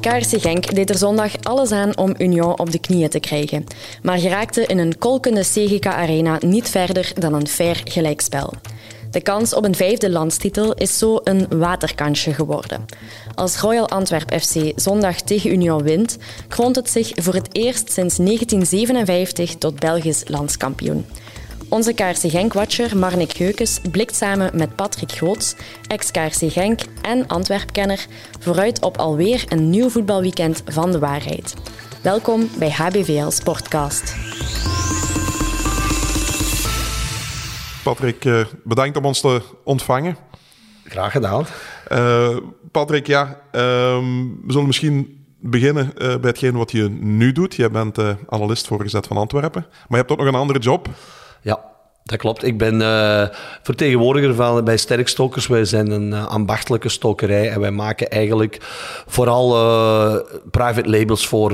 [0.00, 3.64] KRC Genk deed er zondag alles aan om Union op de knieën te krijgen,
[4.02, 8.52] maar geraakte in een kolkende CGK Arena niet verder dan een fair gelijkspel.
[9.10, 12.86] De kans op een vijfde landstitel is zo een waterkansje geworden.
[13.34, 16.16] Als Royal Antwerp FC zondag tegen Union wint,
[16.48, 21.06] kroont het zich voor het eerst sinds 1957 tot Belgisch landskampioen.
[21.70, 25.54] Onze KRC Genk-watcher Marnik Geukes blikt samen met Patrick Groots,
[25.86, 28.06] ex-KRC Genk en Antwerpkenner,
[28.40, 31.54] vooruit op alweer een nieuw voetbalweekend van de waarheid.
[32.02, 34.14] Welkom bij HBVL Sportcast.
[37.84, 40.16] Patrick, eh, bedankt om ons te ontvangen.
[40.84, 41.46] Graag gedaan.
[41.92, 42.36] Uh,
[42.70, 47.54] Patrick, ja, ehm, we zullen misschien beginnen uh, bij hetgeen wat je nu doet.
[47.54, 50.88] Jij bent uh, analist voorgezet van Antwerpen, maar je hebt ook nog een andere job.
[51.42, 51.60] Ja,
[52.04, 52.44] dat klopt.
[52.44, 53.26] Ik ben uh,
[53.62, 55.46] vertegenwoordiger van, bij Sterkstokers.
[55.46, 58.58] Wij zijn een uh, ambachtelijke stokerij en wij maken eigenlijk
[59.06, 60.14] vooral uh,
[60.50, 61.52] private labels voor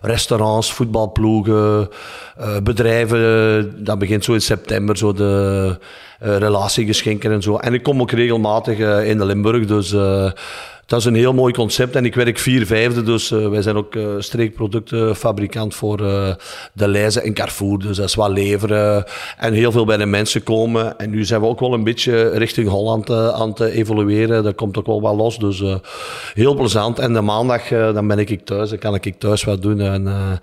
[0.00, 1.88] restaurants, voetbalploegen,
[2.62, 3.84] bedrijven.
[3.84, 5.78] Dat begint zo in september, zo de
[6.22, 7.56] relatiegeschenken en zo.
[7.56, 9.94] En ik kom ook regelmatig in de Limburg, dus
[10.86, 11.96] dat is een heel mooi concept.
[11.96, 15.96] En ik werk vier vijfde, dus wij zijn ook uh, streekproductenfabrikant voor
[16.72, 17.78] de Leize en Carrefour.
[17.78, 19.04] Dus dat is wat leveren
[19.38, 20.98] en heel veel bij de mensen komen.
[20.98, 24.42] En nu zijn we ook wel een beetje richting Holland aan het evolueren.
[24.42, 25.62] Dat komt ook wel wat los, dus
[26.34, 26.98] heel plezant.
[26.98, 29.80] En de maandag dan ben ik thuis, dan kan ik thuis wat doen.
[29.80, 30.40] En,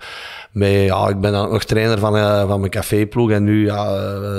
[0.52, 3.84] ja, ik ben nog trainer van, van mijn caféploeg en nu ja,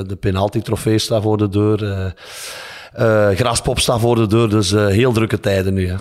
[0.03, 2.13] de penalty-trofee staat voor de deur.
[2.99, 5.91] Uh, Graspop staat voor de deur, dus uh, heel drukke tijden nu.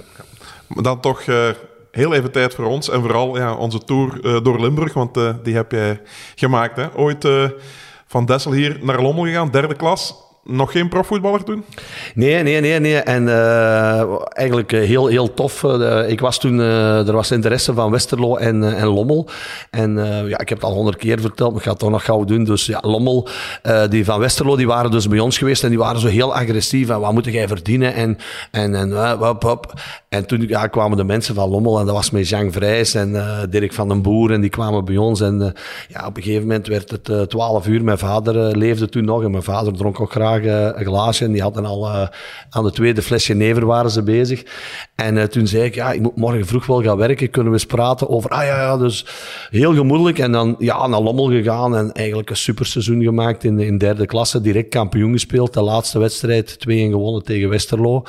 [0.68, 1.48] Dan toch uh,
[1.90, 5.72] heel even tijd voor ons en vooral ja, onze tour door Limburg, want die heb
[5.72, 6.00] jij
[6.34, 6.76] gemaakt.
[6.76, 6.86] Hè?
[6.96, 7.28] Ooit
[8.06, 10.14] van Dessel hier naar Lommel gegaan, derde klas
[10.50, 11.64] nog geen profvoetballer toen?
[12.14, 12.80] Nee, nee, nee.
[12.80, 12.96] nee.
[12.96, 15.62] En uh, eigenlijk eh, heel, heel tof.
[15.62, 19.28] Uh, ik was toen, er was interesse van Westerlo en, en Lommel.
[19.70, 19.94] En
[20.28, 22.24] ja, ik heb het al honderd keer verteld, maar ik ga het toch nog gauw
[22.24, 22.44] doen.
[22.44, 23.28] Dus ja, Lommel,
[23.88, 26.88] die van Westerlo, die waren dus bij ons geweest en die waren zo heel agressief.
[26.88, 27.94] En wat moet jij verdienen?
[27.94, 28.18] En,
[28.50, 28.92] en, en,
[30.08, 33.12] en toen ja, kwamen de mensen van Lommel en dat was met Jean Vrijs en
[33.50, 35.20] Dirk van den Boer en die kwamen bij ons.
[35.20, 35.54] En
[35.88, 37.84] ja, op een gegeven moment werd het twaalf uur.
[37.84, 41.24] Mijn vader leefde toen nog en mijn vader dronk ook graag een glaasje.
[41.24, 42.06] En die hadden al uh,
[42.50, 44.44] aan de tweede flesje never waren ze bezig.
[44.94, 47.30] En uh, toen zei ik, ja, ik moet morgen vroeg wel gaan werken.
[47.30, 49.06] Kunnen we eens praten over, ah ja, ja, dus
[49.50, 50.18] heel gemoedelijk.
[50.18, 54.40] En dan ja, naar Lommel gegaan en eigenlijk een superseizoen gemaakt in, in derde klasse.
[54.40, 55.54] Direct kampioen gespeeld.
[55.54, 58.02] De laatste wedstrijd 2-1 gewonnen tegen Westerlo.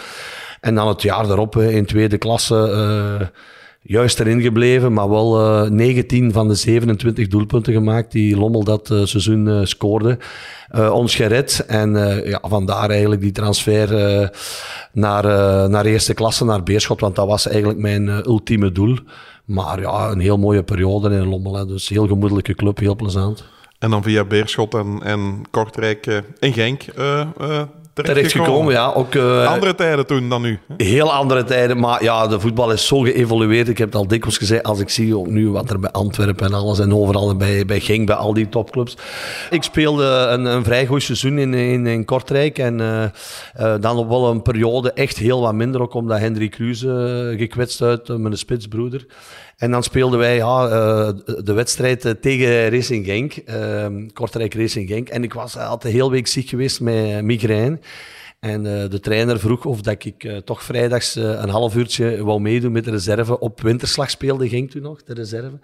[0.61, 3.31] En dan het jaar daarop in tweede klasse
[3.81, 8.89] juist erin gebleven, maar wel uh, 19 van de 27 doelpunten gemaakt die Lommel dat
[8.89, 10.17] uh, seizoen uh, scoorde.
[10.91, 11.93] ons gered en
[12.25, 13.89] ja, vandaar eigenlijk die transfer
[14.91, 15.23] naar,
[15.69, 18.97] naar eerste klasse, naar Beerschot, want dat was eigenlijk mijn ultieme doel.
[19.45, 23.43] Maar ja, een heel mooie periode in Lommel, dus heel gemoedelijke club, heel plezant.
[23.79, 26.85] En dan via Beerschot en, en Kortrijk in Genk
[27.93, 28.73] terecht gekomen.
[28.73, 30.59] Ja, ook, uh, andere tijden toen dan nu.
[30.77, 33.67] Heel andere tijden, maar ja, de voetbal is zo geëvolueerd.
[33.67, 36.45] Ik heb het al dikwijls gezegd, als ik zie ook nu wat er bij Antwerpen
[36.45, 38.97] en alles en overal bij, bij ging, bij al die topclubs.
[39.49, 43.03] Ik speelde een, een vrij goed seizoen in, in, in Kortrijk en uh,
[43.59, 47.81] uh, dan op wel een periode echt heel wat minder, ook omdat Hendrik Kruse gekwetst
[47.81, 49.05] uit, mijn spitsbroeder.
[49.61, 50.67] En dan speelden wij ja,
[51.43, 53.33] de wedstrijd tegen Racing Genk,
[54.13, 55.09] Kortrijk Racing Genk.
[55.09, 57.79] En ik was altijd heel week ziek geweest met migraine.
[58.39, 62.71] En uh, de trainer vroeg of dat ik toch vrijdags een half uurtje wou meedoen
[62.71, 63.39] met de reserve.
[63.39, 65.59] Op winterslag speelde ging toen nog, de reserve.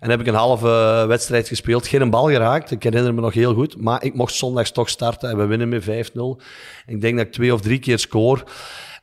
[0.00, 1.86] En heb ik een halve wedstrijd gespeeld.
[1.86, 3.80] Geen bal geraakt, ik herinner me nog heel goed.
[3.80, 5.86] Maar ik mocht zondags toch starten en we winnen met 5-0.
[6.86, 8.44] Ik denk dat ik twee of drie keer score.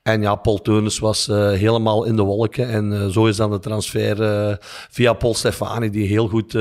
[0.06, 2.70] En ja, Paul Teunis was uh, helemaal in de wolken.
[2.70, 4.56] En uh, zo is dan de transfer uh,
[4.90, 6.54] via Paul Stefani, die heel goed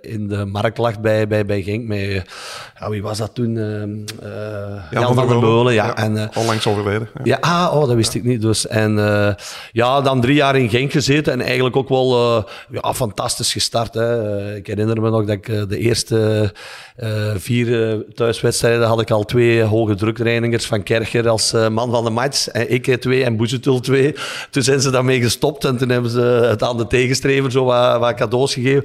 [0.00, 1.86] in de markt lag bij, bij, bij Genk.
[1.86, 2.24] Met,
[2.78, 3.54] ja, wie was dat toen?
[3.54, 4.06] Jan,
[4.90, 5.74] Jan, van der Beulen.
[5.74, 7.08] Ja, ja, en, onlangs overleden.
[7.14, 8.42] Ja, ja ah, oh, dat wist ik niet.
[8.42, 8.66] Dus.
[8.66, 8.96] En
[9.72, 13.94] ja, dan drie jaar in Genk gezeten en eigenlijk ook wel ja, fantastisch gestart.
[13.94, 14.56] Hè.
[14.56, 16.52] ik herinner me nog dat ik de eerste
[17.36, 22.48] vier thuiswedstrijden had ik al twee hoge drukreinigers van Kercher als man van de match
[22.68, 24.14] ik twee en Boezetul twee.
[24.50, 27.98] Toen zijn ze daarmee gestopt en toen hebben ze het aan de tegenstrever zo wat,
[27.98, 28.84] wat cadeaus gegeven.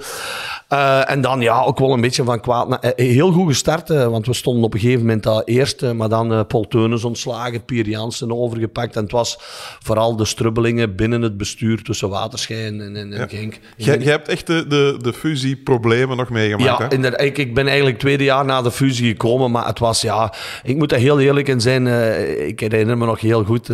[0.73, 2.93] Uh, en dan ja, ook wel een beetje van kwaad.
[2.95, 5.93] Heel goed gestart, want we stonden op een gegeven moment al eerste.
[5.93, 8.95] Maar dan Paul Teunis ontslagen, Pier Jansen overgepakt.
[8.95, 9.37] En het was
[9.83, 13.59] vooral de strubbelingen binnen het bestuur tussen Waterschijn en, en, en Genk.
[13.77, 17.99] Je, hebt echt de, de, de fusieproblemen nog meegemaakt, Ja, in ik, ik ben eigenlijk
[17.99, 19.51] tweede jaar na de fusie gekomen.
[19.51, 20.33] Maar het was, ja,
[20.63, 21.87] ik moet er heel eerlijk in zijn.
[22.47, 23.69] ik herinner me nog heel goed,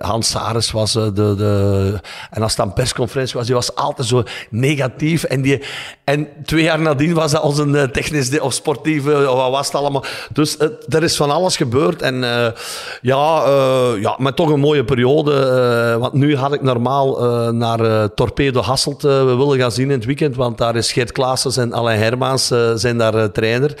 [0.00, 2.00] Hans Saris was de, de...
[2.30, 5.24] En als het persconferentie was, die was altijd zo negatief.
[5.24, 5.62] En, die,
[6.04, 10.04] en twee jaar nadien was dat onze uh, technisch of sportieve, wat was allemaal.
[10.32, 10.56] Dus
[10.88, 12.02] er is van alles gebeurd.
[12.02, 12.14] En
[13.02, 13.44] ja,
[14.00, 15.96] ja, maar toch een mooie periode.
[15.98, 17.22] want nu had ik normaal
[17.52, 20.36] naar Torpedo Hasselt willen gaan zien in het weekend.
[20.36, 23.74] Want daar is Geert Klaassen en Alain Hermans zijn daar trainer.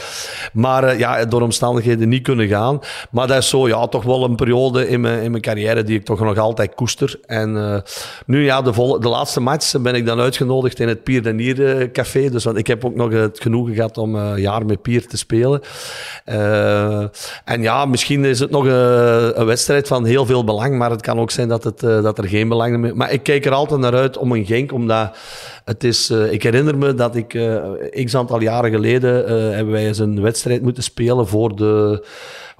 [0.52, 2.80] Maar ja, door omstandigheden niet kunnen gaan.
[3.10, 5.98] Maar dat is zo, ja, toch wel een periode in mijn, in mijn carrière die
[5.98, 7.20] ik toch nog altijd koester.
[7.26, 7.82] En
[8.26, 11.88] nu ja, de, vol de laatste match ben ik dan uitgenodigd in het Pier de
[11.92, 12.30] café.
[12.30, 15.16] Dus want ik heb ook nog het genoegen gehad om een jaar met Pier te
[15.16, 15.60] spelen.
[17.44, 21.18] En ja, misschien is het nog een, wedstrijd van heel veel belang, maar het kan
[21.18, 22.96] ook zijn dat, het, dat er geen belang meer.
[22.96, 25.16] Maar ik kijk er altijd naar uit om een Genk, omdat
[25.64, 26.10] het is...
[26.10, 27.38] Ik herinner me dat ik
[28.04, 29.14] x aantal jaren geleden
[29.54, 32.04] hebben wij eens een wedstrijd moeten spelen voor de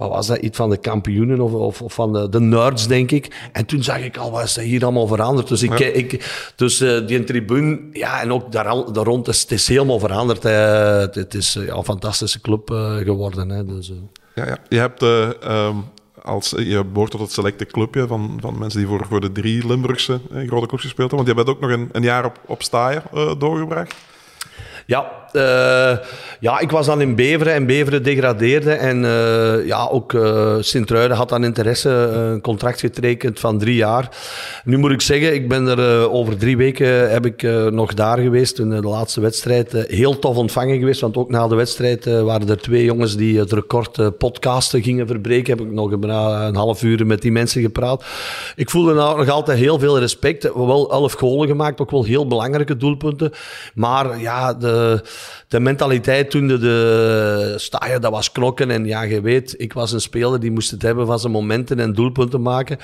[0.03, 3.11] wat was dat, iets van de kampioenen of, of, of van de, de, nerds, denk
[3.11, 3.49] ik.
[3.53, 5.49] En toen zag ik al, wat is dat hier allemaal veranderd?
[5.49, 9.51] Dus, ik, ik, dus uh, die tribune, ja, en ook daar, daar rond, is, het
[9.51, 10.45] is helemaal veranderd.
[10.45, 12.71] Uh, het, het, is een fantastische club
[13.05, 13.49] geworden.
[13.49, 13.93] Hè, dus,
[14.35, 15.03] ja, ja, je hebt...
[15.03, 15.85] Um,
[16.23, 19.67] als, je behoort tot het selecte clubje van, van mensen die voor, voor de drie
[19.67, 21.17] Limburgse grote clubs gespeeld hebben.
[21.17, 23.03] Want je bent ook nog een, een jaar op, op Staaien
[23.39, 23.95] doorgebracht.
[24.87, 25.93] Ja, uh,
[26.41, 28.73] ja, ik was dan in Beveren en Beveren degradeerde.
[28.73, 34.09] En uh, ja, ook uh, Sint-Truiden had dan interesse, een contract getekend van drie jaar.
[34.65, 38.59] Nu moet ik zeggen, ik ben er over drie weken heb ik nog daar geweest
[38.59, 39.73] in de laatste wedstrijd.
[39.73, 43.53] heel tof ontvangen geweest, want ook na de wedstrijd waren er twee jongens die het
[43.53, 45.59] record podcasten gingen verbreken.
[45.59, 48.05] Heb ik nog een, een half uur met die mensen gepraat.
[48.57, 50.53] Ik voelde nou nog altijd heel veel respect.
[50.55, 53.33] Wel elf golen gemaakt, ook wel heel belangrijke doelpunten.
[53.75, 55.03] Maar ja, de
[55.49, 58.71] de mentaliteit toen de, de staaien, dat was knokken.
[58.71, 61.81] En ja, je weet, ik was een speler die moest het hebben van zijn momenten
[61.81, 62.79] en doelpunten maken.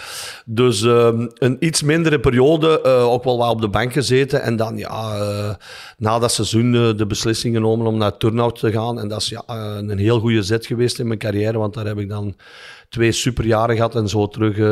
[0.44, 4.42] Dus uh, een iets mindere periode, uh, ook wel wat op de bank gezeten.
[4.42, 5.54] En dan ja, uh,
[5.96, 9.00] na dat seizoen de beslissing genomen om naar Turnhout te gaan.
[9.00, 11.98] En dat is ja, een heel goede zet geweest in mijn carrière, want daar heb
[11.98, 12.36] ik dan
[12.88, 14.66] twee superjaren gehad en zo terug uh,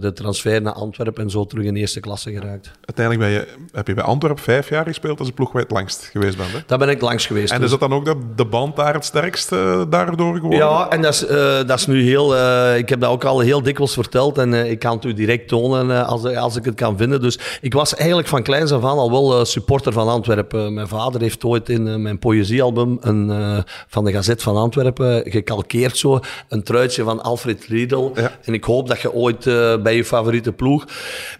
[0.00, 2.70] de transfer naar Antwerpen en zo terug in eerste klasse geraakt.
[2.80, 5.66] Uiteindelijk ben je, heb je bij Antwerpen vijf jaar gespeeld als de ploeg waar je
[5.66, 6.52] het langst geweest bent.
[6.52, 6.58] Hè?
[6.66, 7.52] Daar ben ik langs geweest.
[7.52, 7.72] En dus.
[7.72, 10.58] is dat dan ook dat de band daar het sterkst uh, daardoor geworden?
[10.58, 11.30] Ja, en dat is, uh,
[11.66, 12.34] dat is nu heel...
[12.76, 16.06] ik heb dat ook al heel dikwijls verteld en ik kan het u direct tonen
[16.06, 17.20] als, als ik het kan vinden.
[17.20, 20.74] Dus ik was eigenlijk van kleins af aan al wel supporter van Antwerpen.
[20.74, 26.20] mijn vader heeft ooit in mijn poëziealbum een, van de Gazet van Antwerpen gekalkeerd zo
[26.48, 28.16] een truitje van Alfred Riedel.
[28.44, 30.86] En ik hoop dat je ooit uh, bij je favoriete ploeg.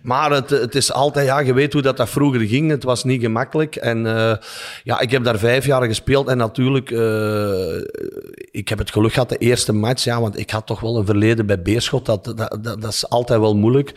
[0.03, 2.71] Maar het, het is altijd, ja, je weet hoe dat, dat vroeger ging.
[2.71, 3.77] Het was niet gemakkelijk.
[3.77, 4.33] En uh,
[4.83, 6.29] ja, ik heb daar vijf jaar gespeeld.
[6.29, 7.77] En natuurlijk, uh,
[8.51, 10.05] ik heb het geluk gehad, de eerste match.
[10.05, 12.07] Ja, want ik had toch wel een verleden bij Beerschot.
[12.07, 13.95] Dat, dat, dat, dat is altijd wel moeilijk.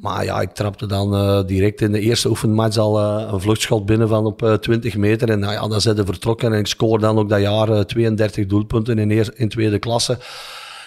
[0.00, 3.86] Maar ja, ik trapte dan uh, direct in de eerste oefenmatch al uh, een vluchtschot
[3.86, 5.30] binnen van op uh, 20 meter.
[5.30, 8.46] En nou ja, dan zijn ze vertrokken en ik scoorde dan ook dat jaar 32
[8.46, 10.18] doelpunten in, eer, in tweede klasse.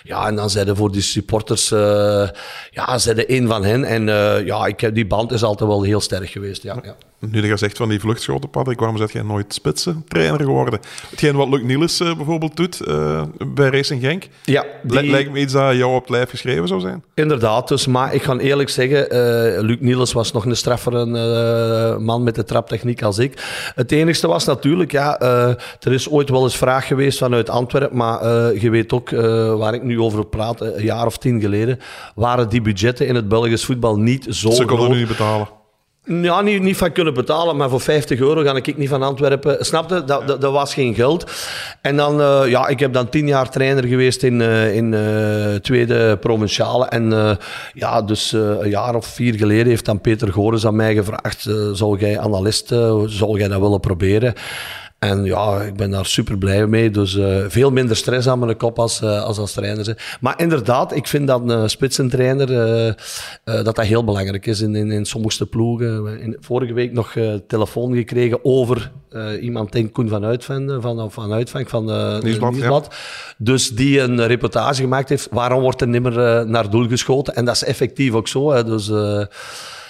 [0.03, 2.29] Ja, en dan zeiden voor die supporters, uh,
[2.71, 3.83] ja, zeiden één van hen.
[3.83, 6.63] En uh, ja, ik die band is altijd wel heel sterk geweest.
[6.63, 6.95] Ja, ja.
[7.31, 10.79] Nu je zegt van die vluchtschoten, Patrick, waarom zet jij nooit spitsentrainer geworden?
[11.09, 15.09] Hetgeen wat Luc Niels uh, bijvoorbeeld doet uh, bij Racing Genk, ja, die...
[15.09, 17.03] lijkt me iets dat jou op het lijf geschreven zou zijn.
[17.13, 21.05] Inderdaad, dus, maar ik ga eerlijk zeggen, uh, Luc Niels was nog een straffere
[22.00, 23.41] man met de traptechniek als ik.
[23.75, 25.19] Het enigste was natuurlijk, ja,
[25.79, 28.24] er is ooit wel eens vraag geweest vanuit Antwerpen, maar
[28.55, 29.09] je weet ook
[29.57, 31.79] waar ik nu over praat, een jaar of tien geleden,
[32.15, 35.62] waren die budgetten in het Belgisch voetbal niet zo Ze konden nu niet betalen.
[36.05, 39.65] Ja, niet, niet van kunnen betalen, maar voor 50 euro ga ik niet van Antwerpen.
[39.65, 40.03] Snapte?
[40.03, 41.31] Dat, dat, dat was geen geld.
[41.81, 45.55] En dan, uh, ja, ik heb dan tien jaar trainer geweest in, uh, in uh,
[45.55, 46.86] tweede provinciale.
[46.86, 47.38] En
[47.74, 52.00] ja, dus een jaar of vier geleden heeft dan Peter Gores aan mij gevraagd: zou
[52.00, 52.67] jij analist,
[53.05, 54.33] zou jij dat willen proberen?
[55.03, 56.89] En ja, ik ben daar super blij mee.
[56.89, 60.17] Dus uh, veel minder stress aan mijn kop als, uh, als, als trainer.
[60.22, 62.93] Maar inderdaad, ik vind dat een spitsentrainer uh,
[63.63, 66.19] dat dat heel belangrijk is in, in, in sommige ploegen.
[66.19, 67.15] In, vorige week nog
[67.48, 68.91] telefoon gekregen over
[69.41, 71.86] iemand, denk Koen van Uitvang, van, van, Uitvang, van
[72.24, 72.51] Nieuwsblad.
[72.51, 72.95] Nieuwsblad.
[73.38, 75.27] Dus die een reportage gemaakt heeft.
[75.31, 77.36] Waarom wordt er nimmer naar doel geschoten?
[77.36, 78.51] En dat is effectief ook zo.
[78.51, 78.63] Hè.
[78.63, 78.91] Dus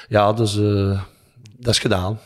[0.07, 0.59] ja, dus
[1.63, 2.19] dat is gedaan.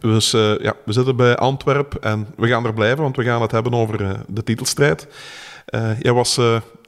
[0.00, 3.50] Dus ja, we zitten bij Antwerpen en we gaan er blijven, want we gaan het
[3.50, 5.06] hebben over uh, de titelstrijd.
[5.74, 6.40] Uh, jij was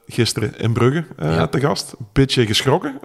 [0.06, 1.46] gisteren in Brugge ja.
[1.46, 1.94] te gast.
[2.12, 2.98] Beetje geschrokken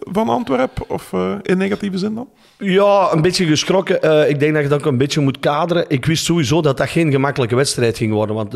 [0.00, 2.28] van Antwerpen, of in negatieve zin dan?
[2.58, 4.28] Ja, een beetje geschrokken.
[4.28, 5.84] ik denk dat je dat ook een beetje moet kaderen.
[5.88, 8.36] Ik wist sowieso dat dat geen gemakkelijke wedstrijd ging worden.
[8.36, 8.52] Want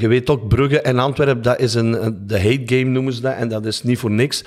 [0.00, 3.34] je weet ook, Brugge en Antwerpen, dat is een, de hate game noemen ze dat.
[3.34, 4.44] En dat is niet voor niks.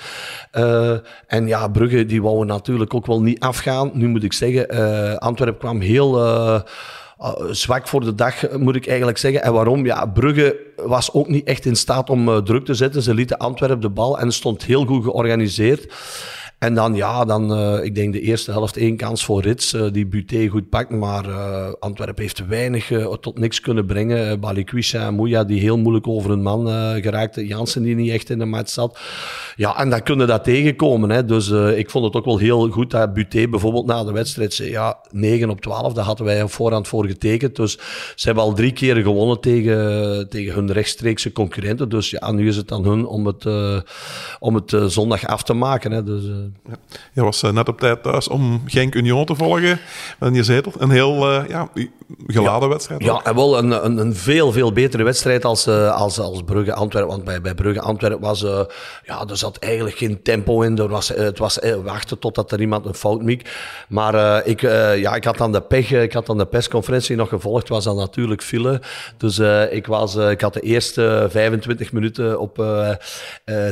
[1.26, 3.90] en ja, Brugge, die wouden natuurlijk ook wel niet afgaan.
[3.94, 6.60] Nu moet ik zeggen, Antwerpen kwam heel uh,
[7.50, 9.42] zwak voor de dag, moet ik eigenlijk zeggen.
[9.42, 9.86] En waarom?
[9.86, 13.02] Ja, Brugge was ook niet echt in staat om uh, druk te zetten.
[13.02, 15.92] Ze lieten Antwerpen de bal en stond heel goed georganiseerd.
[16.60, 19.86] En dan, ja, dan, uh, ik denk de eerste helft één kans voor Rits, uh,
[19.92, 20.90] die Buté goed pakt.
[20.90, 24.32] Maar uh, Antwerpen heeft weinig tot niks kunnen brengen.
[24.32, 26.66] Uh, Balikwisha en Mouya, die heel moeilijk over een man
[27.02, 27.46] geraakten.
[27.46, 28.98] Jansen, die niet echt in de match zat.
[29.56, 31.10] Ja, en dan kunnen dat tegenkomen.
[31.10, 31.24] Hè.
[31.24, 34.70] Dus ik vond het ook wel heel goed dat Buté bijvoorbeeld na de wedstrijd zei,
[34.70, 37.56] ja, 9 op 12, daar hadden wij op voorhand voor getekend.
[37.56, 37.72] Dus
[38.14, 41.88] ze hebben al drie keer gewonnen tegen, tegen hun rechtstreekse concurrenten.
[41.88, 43.46] Dus ja, nu is het aan hun om het,
[44.38, 45.90] om het zondag af te maken.
[45.92, 46.02] Hè.
[46.04, 46.22] Dus,
[46.68, 46.74] ja.
[47.12, 49.78] Je was uh, net op tijd thuis om Genk Union te volgen.
[50.18, 51.68] En je zei een heel uh, ja,
[52.26, 52.68] geladen ja.
[52.68, 53.02] wedstrijd.
[53.02, 57.10] Ja, en wel een, een, een, veel, veel betere wedstrijd als, uh, als, als Brugge-Antwerpen.
[57.10, 58.40] Want bij, bij Brugge-Antwerpen was...
[59.04, 60.78] ja, er zat eigenlijk geen tempo in.
[60.78, 63.50] Er was, het was wachten totdat er iemand een fout miek.
[63.88, 64.60] Maar ik,
[64.96, 65.92] ja, ik had dan de pech...
[65.92, 67.68] Ik had dan de persconferentie nog gevolgd.
[67.68, 68.82] was dan natuurlijk file.
[69.16, 69.38] Dus
[69.70, 72.54] ik, was, ik had de eerste 25 minuten op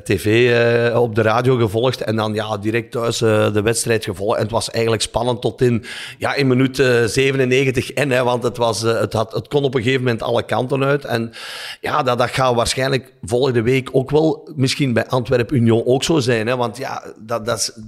[0.05, 0.51] tv,
[0.97, 2.01] op de radio gevolgd.
[2.01, 4.37] En dan ja, direct thuis uh, de wedstrijd gevolgd.
[4.37, 5.85] En het was eigenlijk spannend tot in,
[6.19, 9.65] ja, in minuut uh, 97 en, hè, want het, was, uh, het, had, het kon
[9.65, 11.05] op een gegeven moment alle kanten uit.
[11.05, 11.33] En
[11.81, 16.19] ja, dat, dat gaat waarschijnlijk volgende week ook wel misschien bij Antwerp Union ook zo
[16.19, 16.47] zijn.
[16.47, 17.79] Hè, want ja, dat, dat,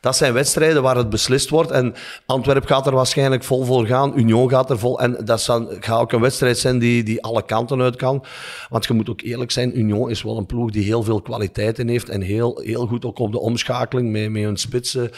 [0.00, 1.70] dat zijn wedstrijden waar het beslist wordt.
[1.70, 1.94] En
[2.26, 4.12] Antwerp gaat er waarschijnlijk vol voor gaan.
[4.18, 5.00] Union gaat er vol.
[5.00, 5.42] En dat
[5.80, 8.24] gaat ook een wedstrijd zijn die, die alle kanten uit kan.
[8.68, 11.88] Want je moet ook eerlijk zijn, Union is wel een ploeg die heel veel kwaliteiten
[11.88, 12.08] heeft.
[12.08, 15.10] En heel, heel goed ook op de omschakeling mee, met hun spitsen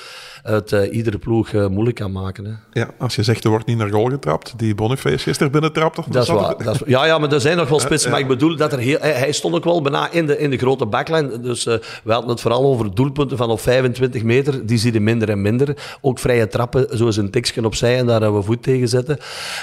[0.42, 2.44] het uh, iedere ploeg uh, moeilijk kan maken.
[2.44, 2.80] Hè.
[2.80, 6.02] Ja, als je zegt er wordt niet naar goal getrapt, die Boniface gisteren binnen trapte.
[6.08, 8.10] Dat, is waar, dat is, ja, ja, maar er zijn nog wel spitsen.
[8.10, 10.50] maar ik bedoel dat er heel, hij, hij, stond ook wel bijna in de, in
[10.50, 11.42] de grote backlijn.
[11.42, 14.66] Dus uh, we hadden het vooral over doelpunten van op 25 meter.
[14.66, 15.76] Die zie je minder en minder.
[16.00, 19.18] Ook vrije trappen, zoals een tikje opzij en daar hebben we voet tegen zetten.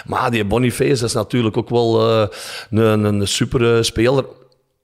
[0.06, 2.02] Maar die Boniface dat is natuurlijk ook wel
[2.70, 4.26] een, een super speler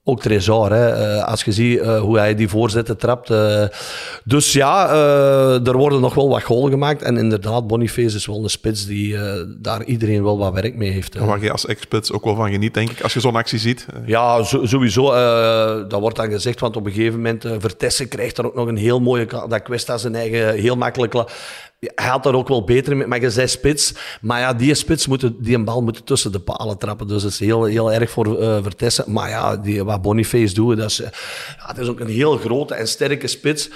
[0.08, 3.30] ook Trezor, hè, eh, als je ziet uh, hoe hij die voorzetten trapt.
[3.30, 3.64] Uh,
[4.24, 4.88] dus ja,
[5.64, 7.02] er worden nog wel wat golen gemaakt.
[7.02, 9.16] En inderdaad, Boniface is wel een spits die
[9.58, 11.18] daar iedereen wel wat werk mee heeft.
[11.18, 13.86] Waar je als ex-spits ook wel van geniet, denk ik, als je zo'n actie ziet.
[14.06, 15.10] Ja, sowieso.
[15.88, 17.44] dat wordt dan gezegd, want op een gegeven moment...
[17.58, 19.26] Vertessen krijgt er ook nog een heel mooie...
[19.26, 21.14] Dat Questa zijn eigen heel makkelijk
[21.78, 23.94] hij had daar ook wel beter mee, maar je zei spits.
[24.20, 27.08] Maar ja, die spits moeten, die een bal moeten tussen de palen trappen.
[27.08, 29.12] Dus dat is heel, heel erg voor uh, Vertessen.
[29.12, 32.74] Maar ja, die, wat Boniface doet, dat is, ja, dat is ook een heel grote
[32.74, 33.70] en sterke spits.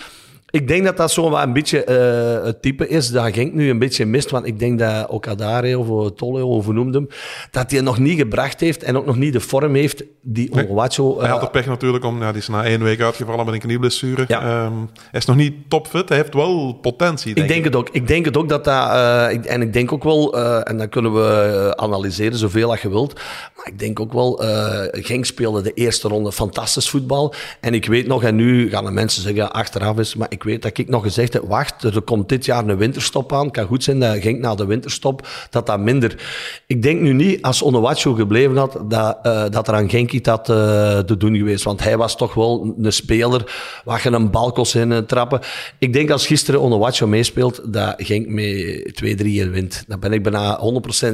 [0.50, 3.70] Ik denk dat dat zo wat een beetje uh, het type is dat Genk nu
[3.70, 4.30] een beetje mist.
[4.30, 7.08] Want ik denk dat Okadare of Tolle, of hoe noemde hem,
[7.50, 11.14] dat hij nog niet gebracht heeft en ook nog niet de vorm heeft die Ongewacho...
[11.14, 13.54] Uh, hij had de pech natuurlijk om, ja, die is na één week uitgevallen met
[13.54, 14.24] een knieblessure.
[14.28, 14.64] Ja.
[14.64, 17.34] Um, hij is nog niet topfit, hij heeft wel potentie.
[17.34, 17.88] Denk ik denk het ook.
[17.92, 18.88] Ik denk het ook dat dat...
[18.88, 23.14] Uh, en ik denk ook wel, en dan kunnen we analyseren zoveel als je wilt,
[23.56, 24.42] maar ik denk ook wel,
[24.90, 27.34] Genk speelde de eerste ronde fantastisch voetbal.
[27.60, 30.46] En ik weet nog, en nu gaan de mensen zeggen achteraf is, maar ik ik
[30.46, 33.50] weet dat ik nog gezegd heb, wacht, er komt dit jaar een winterstop aan.
[33.50, 36.22] Kan goed zijn dat ging na de winterstop, dat dat minder...
[36.66, 40.28] Ik denk nu niet, als Onowacho gebleven had, dat, uh, dat er aan Genk iets
[40.28, 40.56] had uh,
[40.98, 41.64] te doen geweest.
[41.64, 43.52] Want hij was toch wel een speler
[43.84, 45.40] waar je een bal kon in trappen.
[45.78, 49.84] Ik denk als gisteren Onowacho meespeelt, dat Genk met 2-3 wint.
[49.86, 50.60] Dan ben ik bijna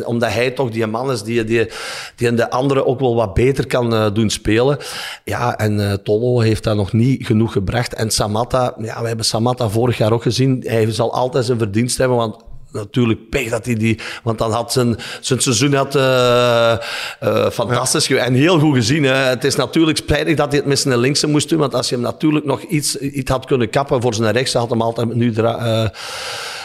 [0.00, 0.04] 100%.
[0.04, 1.68] Omdat hij toch die man is die, die,
[2.16, 4.78] die de anderen ook wel wat beter kan doen spelen.
[5.24, 7.94] Ja, en Tolo heeft dat nog niet genoeg gebracht.
[7.94, 10.62] En Samatta, ja, hebben Samatta vorig jaar ook gezien.
[10.66, 12.36] Hij zal altijd zijn verdienst hebben, want
[12.72, 13.98] natuurlijk pech dat hij die...
[14.22, 16.76] Want dan had zijn, zijn seizoen had, uh,
[17.22, 18.16] uh, fantastisch ja.
[18.16, 19.04] en heel goed gezien.
[19.04, 21.94] Het is natuurlijk spijtig dat hij het met zijn linkse moest doen, want als je
[21.94, 25.32] hem natuurlijk nog iets, iets had kunnen kappen voor zijn rechts, had hem altijd nu...
[25.36, 25.88] Uh,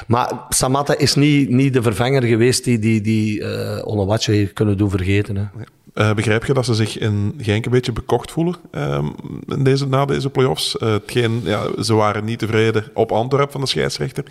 [0.08, 3.43] maar Samatta is niet, niet de vervanger geweest die, die, die
[4.22, 5.38] heeft kunnen doen vergeten.
[5.38, 5.43] Hè.
[5.93, 9.15] Uh, begrijp je dat ze zich in Genk een beetje bekocht voelen um,
[9.48, 10.75] in deze, na deze play-offs?
[10.79, 10.95] Uh,
[11.43, 14.24] ja, ze waren niet tevreden op Antwerp van de scheidsrechter.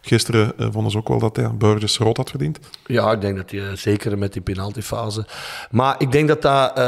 [0.00, 2.58] Gisteren uh, vonden ze ook wel dat ja, Burgess rood had verdiend.
[2.86, 5.26] Ja, ik denk dat hij zeker met die penaltyfase.
[5.70, 6.78] Maar ik denk dat dat...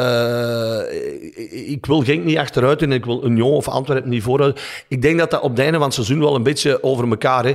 [1.50, 4.84] ik wil Genk niet achteruit en ik wil Union of Antwerp niet vooruit.
[4.88, 7.44] Ik denk dat dat op het einde van het seizoen wel een beetje over elkaar...
[7.44, 7.54] Hè.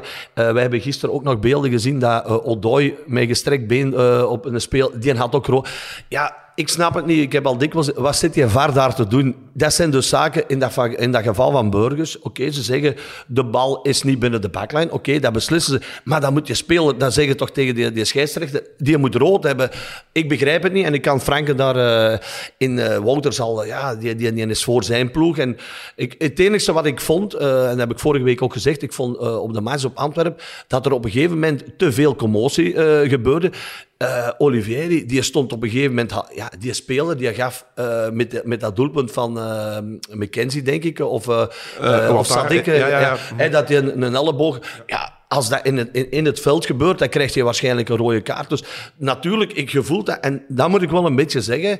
[0.53, 4.91] wij hebben gisteren ook nog beelden gezien dat Odoi met gestrekt been op een speel...
[4.99, 5.69] Die had ook rood.
[6.07, 7.21] Ja ik snap het niet.
[7.21, 7.91] Ik heb al dikwijls...
[7.95, 9.35] Wat zit je VAR daar te doen?
[9.53, 12.19] Dat zijn dus zaken in dat, in dat geval van burgers.
[12.19, 12.95] Oké, ze zeggen
[13.27, 14.91] de bal is niet binnen de backline.
[14.91, 15.87] Oké, dat beslissen ze.
[16.03, 16.97] Maar dan moet je spelen.
[16.97, 18.63] Dan zeggen toch tegen die, die scheidsrechter...
[18.77, 19.69] Die moet rood hebben.
[20.11, 20.85] Ik begrijp het niet.
[20.85, 22.17] En ik kan Franken daar uh,
[22.57, 22.77] in...
[22.77, 23.65] Uh, Wouter zal...
[23.65, 25.37] ja, die, die, die, is voor zijn ploeg.
[25.37, 25.57] En
[25.95, 27.35] ik, het enige wat ik vond...
[27.35, 28.81] Uh, en dat heb ik vorige week ook gezegd.
[28.81, 30.43] Ik vond op de match op Antwerpen...
[30.67, 32.73] Dat er op een gegeven moment te veel commotie
[33.09, 33.51] gebeurde.
[33.97, 38.41] Uh, Olivier, die, stond op een gegeven moment, ja, die speler, die gaf uh, met,
[38.43, 39.77] met dat doelpunt van uh,
[40.09, 43.49] McKenzie, denk ik, of, of Sadik, ja, ja, ja.
[43.49, 46.99] dat hij een, een elleboog, ja, als dat in het, in, in, het veld gebeurt,
[46.99, 48.49] dan krijg je waarschijnlijk een rode kaart.
[48.49, 48.63] Dus
[48.97, 51.79] natuurlijk, ik gevoel dat, en dat moet ik wel een beetje zeggen,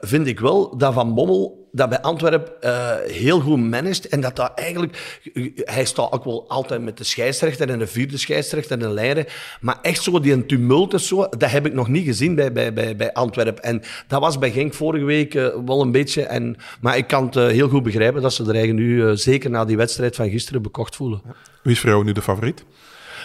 [0.00, 4.08] vind ik wel dat Van Bommel dat bij Antwerpen uh, heel goed managed.
[4.08, 5.20] En dat dat eigenlijk...
[5.54, 9.32] Hij staat ook wel altijd met de scheidsrechter en de vierde scheidsrechter en de leider.
[9.60, 12.72] Maar echt zo, die tumult en zo, dat heb ik nog niet gezien bij, bij,
[12.72, 13.62] bij, bij Antwerpen.
[13.62, 16.22] En dat was bij Genk vorige week uh, wel een beetje.
[16.22, 19.64] En, maar ik kan het heel goed begrijpen dat ze er eigenlijk nu, zeker na
[19.64, 21.22] die wedstrijd van gisteren, bekocht voelen.
[21.62, 22.64] Wie is voor jou nu de favoriet?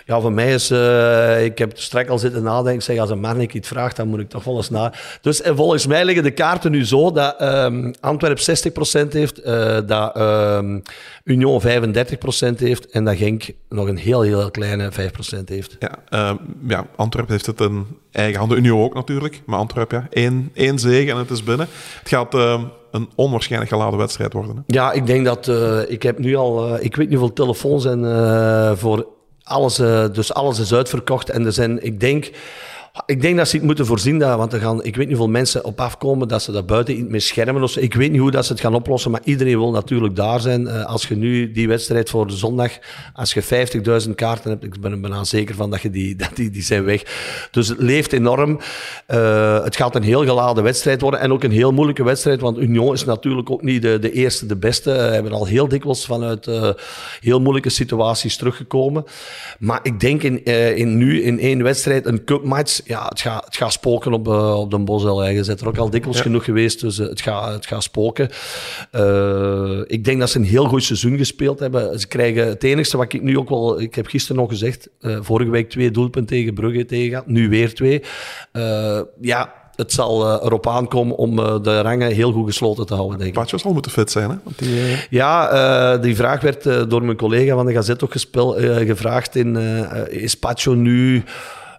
[0.08, 0.72] Ja, voor mij is...
[0.72, 2.84] Uh, ik heb straks al zitten nadenken.
[2.84, 4.94] Zeg, als een man ik iets vraagt, dan moet ik toch wel eens na...
[5.22, 8.42] Dus en volgens mij liggen de kaarten nu zo dat um, Antwerp 60%
[9.10, 10.82] heeft, uh, dat um,
[11.24, 11.66] Union 35%
[12.58, 14.96] heeft en dat Genk nog een heel, heel kleine 5%
[15.46, 15.78] heeft.
[15.80, 18.58] Ja, um, ja, Antwerp heeft het in eigen handen.
[18.58, 19.42] Union ook natuurlijk.
[19.46, 21.68] Maar Antwerp, ja, één, één zege en het is binnen.
[22.00, 22.34] Het gaat
[22.92, 24.56] een onwaarschijnlijk geladen wedstrijd worden.
[24.56, 24.62] Hè?
[24.68, 25.48] Ja, ik denk dat...
[25.48, 26.68] Uh, ik heb nu al...
[26.68, 29.16] Uh, ik weet niet hoeveel telefoons en uh, voor
[29.48, 31.30] alles, uh, dus alles is uitverkocht.
[31.30, 32.32] En er zijn, ik denk,
[33.06, 35.34] ik denk dat ze het moeten voorzien, dat, want er gaan, ik weet niet hoeveel
[35.34, 37.63] mensen op afkomen, dat ze dat buiten mee schermen.
[37.63, 40.39] Of Ik weet niet hoe dat ze het gaan oplossen, maar iedereen wil natuurlijk daar
[40.39, 40.62] zijn.
[40.62, 42.72] Uh, als je nu die wedstrijd voor de zondag,
[43.13, 43.44] als je
[44.06, 46.62] 50.000 kaarten hebt, ik ben er bijna zeker van dat, je die, dat die, die
[46.62, 47.04] zijn weg.
[47.51, 48.60] Dus het leeft enorm.
[49.08, 52.58] Uh, het gaat een heel geladen wedstrijd worden en ook een heel moeilijke wedstrijd, want
[52.58, 54.92] Union is natuurlijk ook niet de, de eerste, de beste.
[54.92, 56.50] We hebben al heel dikwijls vanuit
[57.20, 59.04] heel moeilijke situaties teruggekomen.
[59.60, 60.44] Maar ik denk in,
[60.75, 64.60] in nu in één wedstrijd, een cupmatch, ja, het gaat, het gaat spoken op, uh,
[64.60, 65.27] op de Bosel.
[65.27, 68.29] Je bent er ook al dikwijls genoeg geweest, dus uh, het, gaat, het gaat spoken.
[68.91, 72.00] Uh, ik denk dat ze een heel goed seizoen gespeeld hebben.
[72.00, 73.82] Ze krijgen het enige wat ik nu ook wel...
[73.82, 78.04] Ik heb gisteren nog gezegd, vorige week twee doelpunten tegen Brugge tegen, nu weer twee.
[79.21, 83.36] ja, het zal erop aankomen om de rangen heel goed gesloten te houden, denk ik.
[83.36, 84.36] Patjo zal moeten fit zijn, hè?
[84.43, 88.52] Want die, Ja, die vraag werd door mijn collega van de Gazette ook gespel,
[88.86, 89.56] gevraagd in...
[90.10, 91.23] is Pacho nu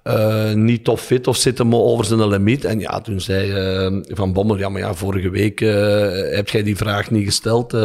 [0.09, 2.65] uh, niet top fit of zit hem over zijn limiet.
[2.65, 3.53] En ja, toen zei
[3.87, 5.71] uh, Van Bommel, ja, maar ja, vorige week uh,
[6.35, 7.77] heb jij die vraag niet gesteld.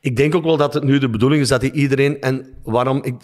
[0.00, 3.02] ik denk ook wel dat het nu de bedoeling is dat hij iedereen, en waarom
[3.02, 3.14] ik,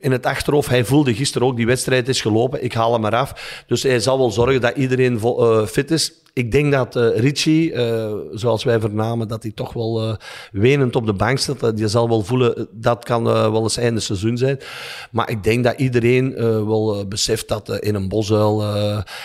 [0.00, 3.62] in het achterhoofd, hij voelde gisteren ook, die wedstrijd is gelopen, ik haal hem eraf.
[3.66, 5.20] Dus hij zal wel zorgen dat iedereen
[5.66, 10.08] fit is ik denk dat uh, Richie, uh, zoals wij vernamen, dat hij toch wel
[10.08, 10.14] uh,
[10.52, 11.78] wenend op de bank staat.
[11.78, 14.58] Je zal wel voelen, dat kan wel eens einde seizoen zijn.
[15.10, 16.34] Maar ik denk dat iedereen
[16.66, 18.64] wel beseft dat in een bosuil...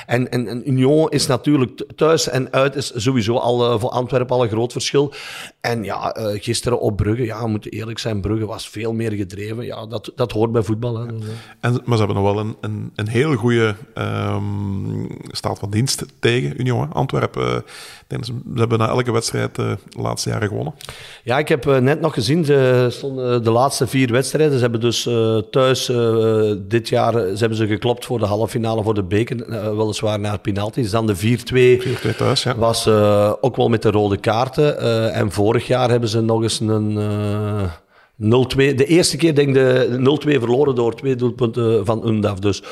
[0.05, 4.49] en, en, Union is natuurlijk thuis en uit is sowieso al voor Antwerpen al een
[4.49, 5.13] groot verschil.
[5.61, 9.65] En ja, gisteren op Brugge, ja, we moeten eerlijk zijn, Brugge was veel meer gedreven.
[9.65, 10.97] Ja, dat, dat hoort bij voetbal.
[10.97, 11.05] Hè.
[11.59, 16.05] En, maar ze hebben nog wel een, een, een heel goede um, staat van dienst
[16.19, 16.97] tegen Union.
[16.99, 17.63] Antwerpen.
[18.07, 20.73] Denk ze hebben na elke wedstrijd eh, de laatste jaren gewonnen.
[21.23, 24.55] Ja, ik heb eh, net nog gezien, ze stonden de laatste vier wedstrijden.
[24.55, 25.09] Ze hebben dus
[25.51, 25.91] thuis
[26.67, 29.75] dit jaar ze hebben ze geklopt voor de halve finale voor de beker.
[29.77, 30.91] weliswaar naar penalties.
[30.91, 32.55] Dan de 4-2 thuis, ja.
[32.55, 32.87] was
[33.41, 34.79] ook wel met de rode kaarten.
[35.13, 36.97] en vorig jaar hebben ze nog eens een...
[38.21, 38.27] 0-2.
[38.55, 42.39] De eerste keer denk ik de 0-2 verloren door twee doelpunten van Undaf.
[42.39, 42.63] Dus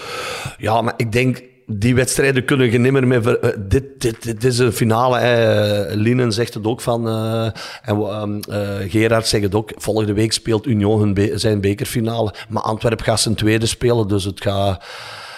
[0.58, 4.72] ja, maar ik denk die wedstrijden kunnen je meer uh, dit, dit, dit is een
[4.72, 5.88] finale.
[5.96, 7.08] Linen zegt het ook van...
[7.08, 7.50] Uh,
[7.82, 9.72] en uh, Gerard zegt het ook.
[9.76, 12.34] Volgende week speelt Union hun zijn bekerfinale.
[12.50, 14.08] Maar Antwerp gaat zijn tweede spelen.
[14.08, 14.84] Dus het gaat,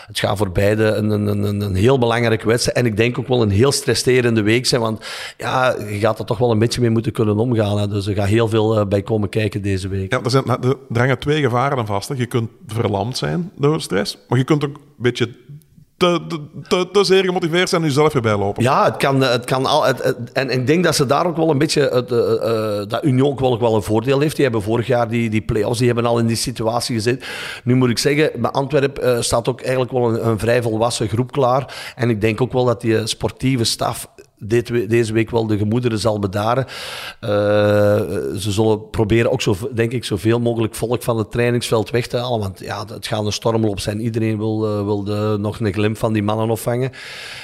[0.08, 2.78] het gaat voor beide een, een, een, een heel belangrijke wedstrijd.
[2.78, 4.82] En ik denk ook wel een heel stresserende week zijn.
[4.82, 5.06] Want
[5.38, 7.80] ja, je gaat er toch wel een beetje mee moeten kunnen omgaan.
[7.80, 7.88] Hè.
[7.88, 10.12] Dus er gaat heel veel bij komen kijken deze week.
[10.12, 12.10] Ja, er, zijn, er drangen twee gevaren aan vast.
[12.10, 12.16] Hè.
[12.18, 14.18] Je kunt verlamd zijn door stress.
[14.28, 15.30] Maar je kunt ook een beetje
[16.00, 18.64] te, te, te, zeer gemotiveerd zijn en zelf weer bijlopen.
[18.64, 19.88] Ja, het kan, het kan al.
[20.34, 21.82] En ik denk dat ze daar ook wel een beetje.
[21.82, 24.36] Het, uh, dat Union ook wel, een voordeel heeft.
[24.36, 27.28] Die hebben vorig jaar die, die play-offs, die hebben al in die situatie gezeten.
[27.64, 31.32] Nu moet ik zeggen, bij Antwerpen staat ook eigenlijk wel een, een, vrij volwassen groep
[31.32, 31.94] klaar.
[31.96, 34.08] En ik denk ook wel dat die sportieve staf
[34.40, 36.66] dit, deze week wel de gemoederen zal bedaren.
[37.22, 37.30] Uh,
[38.38, 42.18] ze zullen proberen ook, zo, denk ik, zoveel mogelijk volk van het trainingsveld weg te
[42.18, 42.40] halen.
[42.40, 44.02] Want ja, het gaat een stormloop zijn.
[44.02, 46.92] Iedereen wil, uh, wil de, nog een glimp van die mannen opvangen.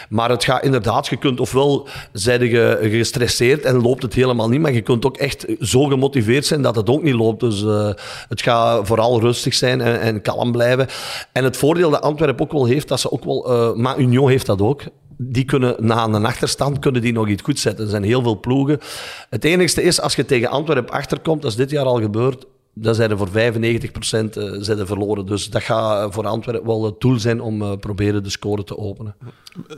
[0.09, 4.61] Maar het gaat inderdaad, je kunt ofwel zijn je gestresseerd en loopt het helemaal niet,
[4.61, 7.39] maar je kunt ook echt zo gemotiveerd zijn dat het ook niet loopt.
[7.39, 7.89] Dus uh,
[8.29, 10.87] het gaat vooral rustig zijn en, en, kalm blijven.
[11.31, 14.45] En het voordeel dat Antwerpen ook wel heeft, dat ze ook wel, maar Union heeft
[14.45, 14.81] dat ook
[15.17, 17.83] die kunnen na een achterstand kunnen die nog iets goed zetten.
[17.83, 18.79] Er zijn heel veel ploegen.
[19.29, 22.45] Het enigste is, als je tegen Antwerpen achterkomt, dat is dit jaar al gebeurd,
[22.77, 23.31] dan zijn er voor 95%
[24.59, 25.25] zijn er verloren.
[25.25, 28.77] Dus dat gaat voor Antwerpen wel het doel zijn om uh, proberen de score te
[28.77, 29.15] openen.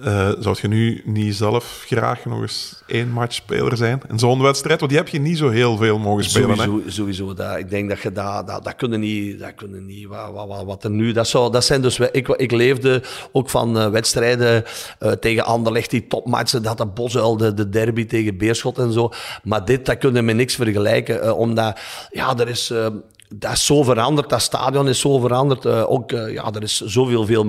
[0.05, 4.79] Uh, zou je nu niet zelf graag nog eens één matchspeler zijn in zo'n wedstrijd?
[4.79, 6.57] Want die heb je niet zo heel veel mogen spelen.
[6.57, 6.91] Sowieso, hè?
[6.91, 7.57] sowieso dat.
[7.57, 10.83] ik denk dat je dat, dat, dat kunnen niet, dat kunnen niet wat, wat, wat
[10.83, 11.11] er nu...
[11.11, 11.99] Dat, zou, dat zijn dus...
[11.99, 14.63] Ik, ik leefde ook van uh, wedstrijden
[15.19, 19.11] tegen Anderlecht, die topmatchen, dat de Bosuil, de, de derby tegen Beerschot en zo.
[19.43, 21.79] Maar dit, dat kunnen we niks vergelijken, omdat...
[22.09, 23.03] Ja, er is um,
[23.35, 25.65] dat is zo veranderd, dat stadion is zo veranderd.
[25.65, 27.45] Uh, ook, uh, ja, er is zoveel veel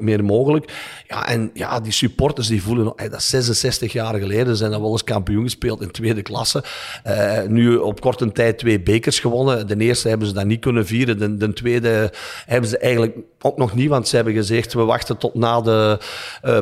[0.00, 0.72] meer mogelijk.
[1.08, 4.80] Ja, en ja, die supporters die voelen, hey, dat is 66 jaar geleden, zijn dat
[4.80, 6.64] wel eens kampioen gespeeld in tweede klasse.
[7.06, 9.66] Uh, nu op korte tijd twee bekers gewonnen.
[9.66, 11.18] De eerste hebben ze dat niet kunnen vieren.
[11.18, 12.12] De, de tweede
[12.46, 15.98] hebben ze eigenlijk ook nog niet, want ze hebben gezegd, we wachten tot na de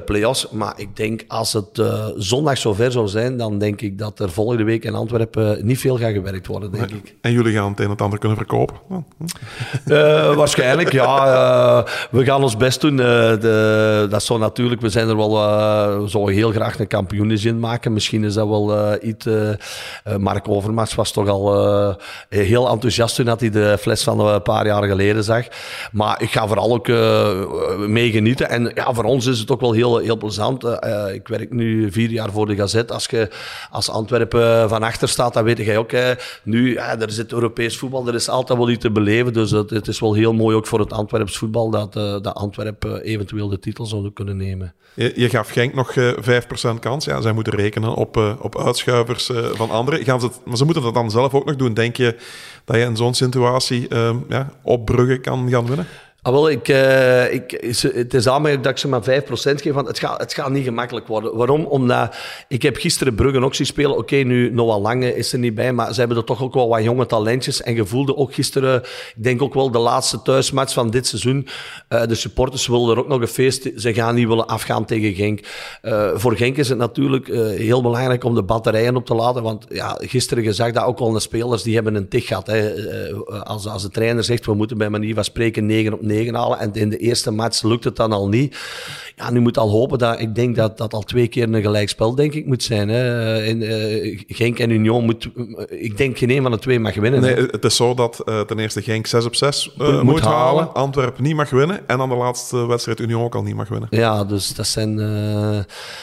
[0.05, 0.51] play-offs.
[0.51, 1.83] Maar ik denk, als het
[2.17, 5.99] zondag zover zou zijn, dan denk ik dat er volgende week in Antwerpen niet veel
[5.99, 7.15] gaat gewerkt worden, denk ik.
[7.21, 8.77] En jullie gaan het een en ander kunnen verkopen kopen?
[9.87, 11.27] Uh, waarschijnlijk, ja.
[11.27, 12.93] Uh, we gaan ons best doen.
[12.93, 13.07] Uh,
[13.41, 15.33] de, dat zou natuurlijk, we zijn er wel,
[16.25, 17.93] we heel graag een kampioenis in maken.
[17.93, 19.27] Misschien is dat wel iets.
[20.19, 21.97] Mark Overmars was toch al
[22.29, 25.45] heel enthousiast toen hij de fles van een paar jaar geleden zag.
[25.93, 26.89] Maar ik ga vooral ook
[27.89, 28.49] mee genieten.
[28.49, 30.65] En ja, voor ons is het ook wel heel, heel plezant.
[31.13, 32.93] ik werk nu vier jaar voor de Gazet.
[32.93, 33.31] Als je
[33.71, 35.93] als Antwerpen van achter staat, dan weet je ook,
[36.43, 39.33] nu, er zit Europees voetbal, er is altijd wel iets te beleven.
[39.33, 43.03] Dus het, is wel heel mooi ook voor het Antwerps voetbal dat, uh, dat Antwerpen
[43.03, 44.75] eventueel de titel zouden kunnen nemen.
[44.95, 46.43] Je, gaf Genk nog uh, eh,
[46.75, 47.05] 5% kans.
[47.05, 50.05] Ja, zij moeten rekenen op, op uitschuivers van anderen.
[50.05, 51.75] Gaan ze maar ze moeten dat dan zelf ook nog doen.
[51.75, 52.17] Denk je
[52.65, 53.87] dat je in zo'n situatie
[54.29, 55.87] ja, op Brugge kan gaan winnen?
[56.23, 57.51] Ah, wel, ik, uh, ik,
[57.95, 60.65] het is aanmerkelijk dat ik ze maar 5% geef, want het gaat, het gaat niet
[60.65, 61.37] gemakkelijk worden.
[61.37, 61.65] Waarom?
[61.65, 62.17] Omdat
[62.49, 63.97] ik heb gisteren Bruggen ook zien spelen.
[63.97, 66.69] Oké, nu Noah Lange is er niet bij, maar ze hebben er toch ook wel
[66.69, 67.63] wat jonge talentjes.
[67.63, 68.83] En gevoelde ook gisteren,
[69.17, 71.49] ik denk ook wel de laatste thuismatch van dit seizoen.
[71.89, 73.71] Uh, de supporters willen er ook nog een feest.
[73.77, 75.41] Ze gaan niet willen afgaan tegen Genk.
[75.83, 79.43] Uh, voor Genk is het natuurlijk heel belangrijk om de batterijen op te laden.
[79.43, 82.47] Want ja, gisteren gezegd dat ook al de spelers die hebben een tig gehad.
[82.47, 82.73] Hè.
[83.43, 86.10] als, als de trainer zegt, we moeten bij manier van spreken 9 op 9
[86.59, 88.57] En in de eerste match lukt het dan al niet.
[89.21, 92.15] Ja, nu moet al hopen dat ik denk dat dat al twee keer een gelijkspel
[92.15, 92.89] denk ik moet zijn.
[92.89, 93.43] Hè.
[93.43, 95.29] In, uh, Genk en Union moet,
[95.69, 97.21] ik denk geen een van de twee mag winnen.
[97.21, 100.21] Nee, het is zo dat uh, ten eerste Genk 6 op 6 uh, moet, moet,
[100.21, 100.75] halen.
[100.75, 101.89] Antwerpen niet mag winnen.
[101.89, 103.89] En dan de laatste wedstrijd Union ook al niet mag winnen.
[103.91, 104.97] Ja, dus dat zijn,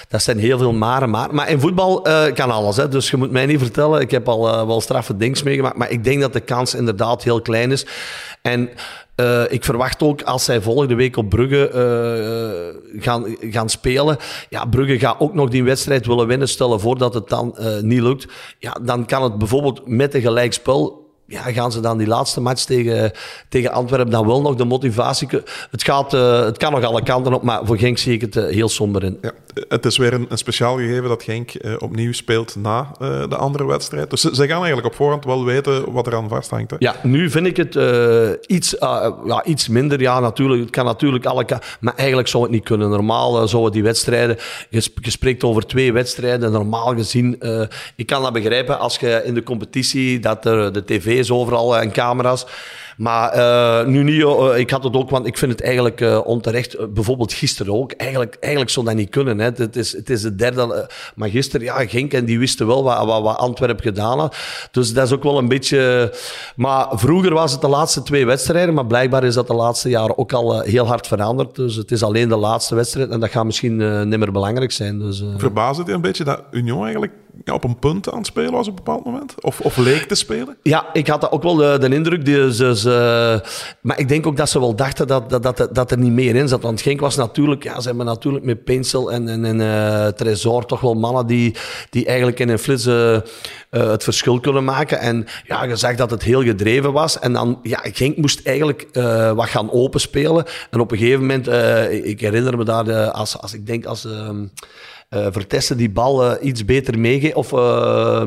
[0.07, 1.09] dat zijn heel veel maren.
[1.09, 2.01] Maar, maar in voetbal
[2.33, 2.77] kan alles.
[2.77, 2.87] Hè.
[2.87, 4.01] Dus je moet mij niet vertellen.
[4.01, 5.77] Ik heb al wel straffe dings meegemaakt.
[5.77, 7.85] Maar ik denk dat de kans inderdaad heel klein is.
[8.41, 8.69] En
[9.21, 11.71] uh, ik verwacht ook als zij volgende week op Brugge
[12.93, 14.17] uh, gaan, gaan spelen.
[14.49, 16.47] Ja, Brugge gaat ook nog die wedstrijd willen winnen.
[16.47, 18.27] Stellen voordat het dan uh, niet lukt.
[18.59, 22.63] Ja, dan kan het bijvoorbeeld met een gelijkspel ja, gaan ze dan die laatste match
[22.63, 23.11] tegen,
[23.49, 25.27] tegen Antwerpen dan wel nog de motivatie...
[25.71, 28.35] Het, gaat, uh, het kan nog alle kanten op, maar voor Genk zie ik het
[28.35, 29.17] uh, heel somber in.
[29.21, 29.31] Ja,
[29.69, 32.91] het is weer een, een speciaal gegeven dat Genk uh, opnieuw speelt na
[33.29, 34.09] de andere wedstrijd.
[34.09, 36.71] Dus ze, ze, gaan eigenlijk op voorhand wel weten wat er aan vasthangt.
[36.71, 36.75] Hè?
[36.79, 37.75] Ja, nu vind ik het
[38.45, 38.75] iets,
[39.25, 40.01] ja, iets minder.
[40.01, 41.45] Ja, natuurlijk, het kan natuurlijk alle
[41.79, 42.89] Maar eigenlijk zou het niet kunnen.
[42.89, 44.37] Normaal zouden die wedstrijden...
[44.69, 46.51] Je, je, spreekt over twee wedstrijden.
[46.51, 47.39] Normaal gezien...
[47.95, 51.77] ik kan dat begrijpen als je in de competitie dat er de tv tv's overal
[51.77, 52.45] en camera's.
[52.97, 56.93] Maar uh, nu niet, uh, ik had het ook, want ik vind het eigenlijk onterecht.
[56.93, 57.91] bijvoorbeeld gisteren ook.
[57.91, 59.39] Eigenlijk, eigenlijk zou dat niet kunnen.
[59.39, 59.49] Hè.
[59.55, 60.89] Het, is, het is de derde.
[61.15, 64.37] maar gisteren, ja, Genk en die wisten wel wat, wat, wat Antwerpen gedaan had.
[64.71, 66.13] Dus dat is ook wel een beetje.
[66.55, 68.73] Maar vroeger was het de laatste twee wedstrijden.
[68.73, 71.55] Maar blijkbaar is dat de laatste jaren ook al heel hard veranderd.
[71.55, 73.09] Dus het is alleen de laatste wedstrijd.
[73.09, 74.99] En dat gaat misschien niet meer belangrijk zijn.
[74.99, 75.23] Dus,
[75.77, 77.11] het je een beetje dat Union eigenlijk
[77.45, 79.33] op een punt aan het spelen was op een bepaald moment?
[79.43, 80.57] Of, of leek te spelen?
[80.63, 82.25] Ja, ik had ook wel de, de indruk.
[82.25, 83.41] Die ze, ze,
[83.81, 86.35] maar ik denk ook dat ze wel dachten dat, dat, dat, dat er niet meer
[86.35, 86.61] in zat.
[86.61, 90.81] Want Genk was natuurlijk, ja, ze hebben natuurlijk met Pinsel en, en, uh, Tresor toch
[90.81, 91.55] wel mannen die,
[91.89, 93.17] die eigenlijk in een flits uh,
[93.69, 94.99] het verschil kunnen maken.
[94.99, 97.19] En ja, je zag dat het heel gedreven was.
[97.19, 98.87] En dan, ja, Genk moest eigenlijk
[99.35, 100.45] wat gaan openspelen.
[100.71, 101.47] En op een gegeven moment,
[102.05, 104.07] ik herinner me daar, als, als ik denk als...
[105.15, 107.35] Uh, Vertessen die bal uh, iets beter meegeven.
[107.35, 108.21] Of uh,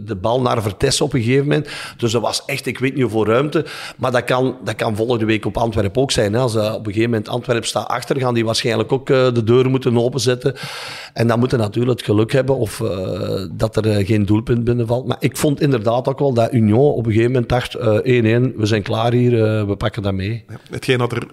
[0.00, 1.68] de bal naar Vertessen op een gegeven moment.
[1.96, 3.66] Dus dat was echt, ik weet niet hoeveel ruimte.
[3.96, 6.32] Maar dat kan, dat kan volgende week op Antwerpen ook zijn.
[6.32, 6.40] Hè.
[6.40, 9.98] Als op een gegeven moment Antwerpen staat achter, gaan die waarschijnlijk ook de deur moeten
[9.98, 10.54] openzetten.
[11.12, 12.82] En dan moeten natuurlijk het geluk hebben of
[13.52, 15.06] dat er geen doelpunt binnenvalt.
[15.06, 18.66] Maar ik vond inderdaad ook wel dat Union op een gegeven moment dacht: 1-1, we
[18.66, 20.44] zijn klaar hier, we pakken dat mee.
[20.70, 21.26] Hetgeen dat er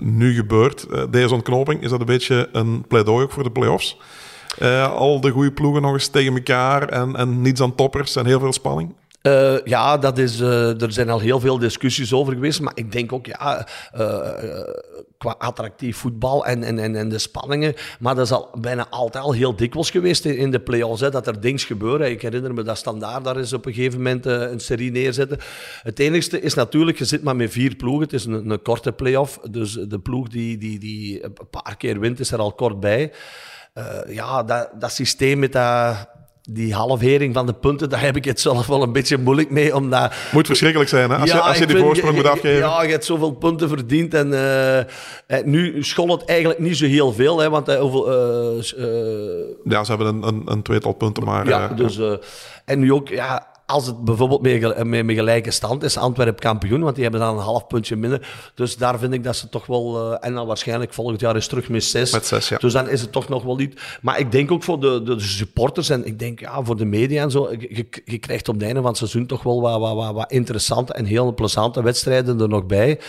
[0.00, 3.50] nu gebeurt, deze ontknoping, is dat een beetje een pleidooi ook voor de
[4.62, 8.26] uh, al de goede ploegen nog eens tegen elkaar en, en niets aan toppers en
[8.26, 8.94] heel veel spanning?
[9.22, 12.60] Uh, ja, dat is, uh, er zijn al heel veel discussies over geweest.
[12.60, 13.66] Maar ik denk ook, ja,
[15.18, 17.74] qua attractief voetbal en, en, en, de spanningen.
[18.00, 21.00] Maar dat is al bijna altijd al heel dikwijls geweest in, de play-offs.
[21.00, 22.10] Hè, dat er dingen gebeuren.
[22.10, 25.38] Ik herinner me dat Standaard daar is op een gegeven moment een serie neerzetten.
[25.82, 28.02] Het enigste is natuurlijk, je zit maar met vier ploegen.
[28.02, 29.38] Het is een, een korte play-off.
[29.50, 33.12] Dus de ploeg die, die, die een paar keer wint, is er al kort bij.
[33.78, 35.94] Uh, ja, dat, dat systeem met dat,
[36.50, 39.74] die halvering van de punten, daar heb ik het zelf wel een beetje moeilijk mee.
[39.74, 41.16] Omdat, moet verschrikkelijk zijn, hè?
[41.16, 42.58] Als, ja, je, als je die voorsprong moet afgeven.
[42.58, 44.14] Ja, je hebt zoveel punten verdiend.
[44.14, 47.38] En uh, nu school het eigenlijk niet zo heel veel.
[47.38, 47.76] Hè, want, uh,
[49.64, 51.48] ja, ze hebben een, een, een tweetal punten maar.
[51.48, 52.00] Ja, dus,
[52.64, 54.42] en nu ook, ja, als het bijvoorbeeld
[54.84, 58.28] met, met, gelijke stand is, Antwerpen kampioen, want die hebben dan een half puntje minder.
[58.54, 60.10] Dus daar vind ik dat ze toch wel...
[60.12, 62.12] Uh, en dan waarschijnlijk volgend jaar is terug met zes.
[62.12, 62.56] Met zes, ja.
[62.56, 63.80] Dus dan is het toch nog wel niet...
[64.00, 67.22] Maar ik denk ook voor de, de supporters en ik denk ja, voor de media
[67.22, 69.94] en zo, je, je krijgt op het einde van het seizoen toch wel wat, wat,
[69.94, 73.00] wat, wat interessante en heel plezante wedstrijden er nog bij.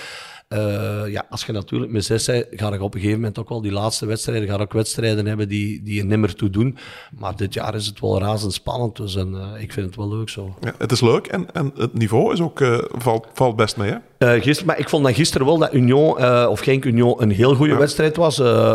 [0.53, 3.49] Uh, ja, als je natuurlijk met zes bent, ga ik op een gegeven moment ook
[3.49, 6.77] wel die laatste wedstrijden, ga ook wedstrijden hebben die, die je nimmer toe doen.
[7.17, 10.29] Maar dit jaar is het wel razendspannend, dus en, uh, ik vind het wel leuk
[10.29, 10.55] zo.
[10.61, 13.91] Ja, het is leuk en, en het niveau is ook, uh, valt, valt best mee,
[13.91, 13.97] hè?
[14.19, 17.31] Uh, gisteren, maar ik vond dat gisteren wel dat Union, uh, of geen Union, een
[17.31, 17.79] heel goede ja.
[17.79, 18.39] wedstrijd was.
[18.39, 18.73] Uh,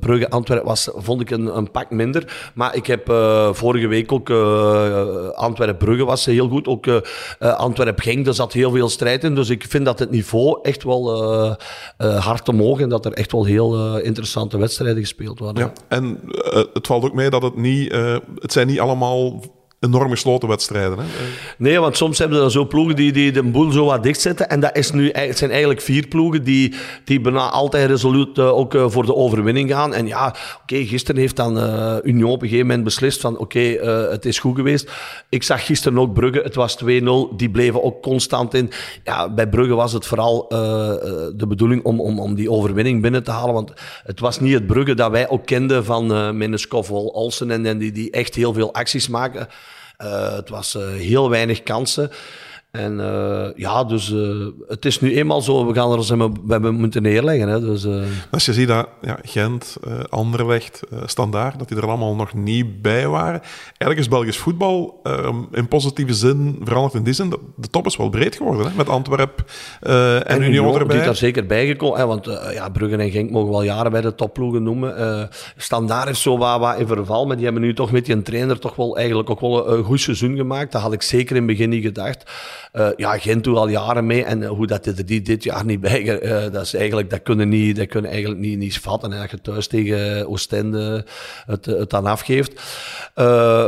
[0.00, 2.50] Brugge-Antwerpen was, vond ik een, een, pak minder.
[2.54, 3.06] Maar ik heb
[3.52, 4.30] vorige week ook
[5.34, 6.66] Antwerpen-Brugge was heel goed.
[6.66, 6.86] Ook
[7.38, 9.34] Antwerpen-Genk, daar zat heel veel strijd in.
[9.34, 11.56] Dus ik vind dat het niveau echt wel
[11.98, 15.64] hard omhoog en dat er echt wel heel interessante wedstrijden gespeeld worden.
[15.64, 16.20] Ja, en
[16.72, 17.92] het valt ook mee dat het niet,
[18.38, 19.40] het zijn niet allemaal
[19.80, 20.98] enorm gesloten wedstrijden.
[20.98, 21.04] Hè?
[21.56, 24.48] Nee, want soms hebben ze dan zo ploegen die, die de boel zo wat dichtzetten.
[24.48, 28.52] En dat is nu, het zijn eigenlijk vier ploegen die, die bijna altijd resoluut uh,
[28.52, 29.94] ook uh, voor de overwinning gaan.
[29.94, 33.60] En ja, oké, gisteren heeft dan uh, Union op een gegeven moment beslist van oké,
[34.10, 34.90] het is goed geweest.
[35.28, 36.86] Ik zag gisteren ook Brugge, het was 2-0.
[37.36, 38.70] Die bleven ook constant in.
[39.04, 43.30] Ja, bij Brugge was het vooral de bedoeling om, om, om die overwinning binnen te
[43.30, 43.54] halen.
[43.54, 43.72] Want
[44.04, 47.78] het was niet het Brugge dat wij ook kenden van uh, Meneskov, Olsen en, en
[47.78, 49.48] die, die echt heel veel acties maken.
[50.02, 52.10] Uh, het was uh, heel weinig kansen.
[52.70, 56.58] En uh, ja, dus uh, het is nu eenmaal zo, we gaan er eens bij
[56.58, 57.48] moeten neerleggen.
[57.48, 58.02] Hè, dus, uh...
[58.30, 59.76] Als je ziet dat ja, Gent,
[60.08, 63.40] Anderlecht, Standaard, dat die er allemaal nog niet bij waren.
[63.40, 67.30] Eigenlijk is Belgisch voetbal ehm, in positieve zin veranderd in die zin.
[67.56, 69.44] De top is wel breed geworden, hè, met Antwerp
[69.80, 70.96] en, en Union, Union erbij.
[70.96, 74.00] Die daar zeker bij gekomen, hè, want ja, Brugge en Genk mogen wel jaren bij
[74.00, 75.28] de topploegen noemen.
[75.56, 78.58] Standaard is zo wat, wat in verval, maar die hebben nu toch met die trainer
[78.58, 80.72] toch wel eigenlijk ook wel een goed seizoen gemaakt.
[80.72, 82.24] Dat had ik zeker in het begin niet gedacht.
[82.72, 86.22] Uh, ja, Gent doet al jaren mee en hoe dat er dit jaar niet bij,
[86.22, 89.12] uh, dat is eigenlijk, dat kunnen niet, dat kunnen eigenlijk niet, niet vatten.
[89.12, 91.06] En dat je thuis tegen Oostende
[91.46, 92.60] het, het dan afgeeft.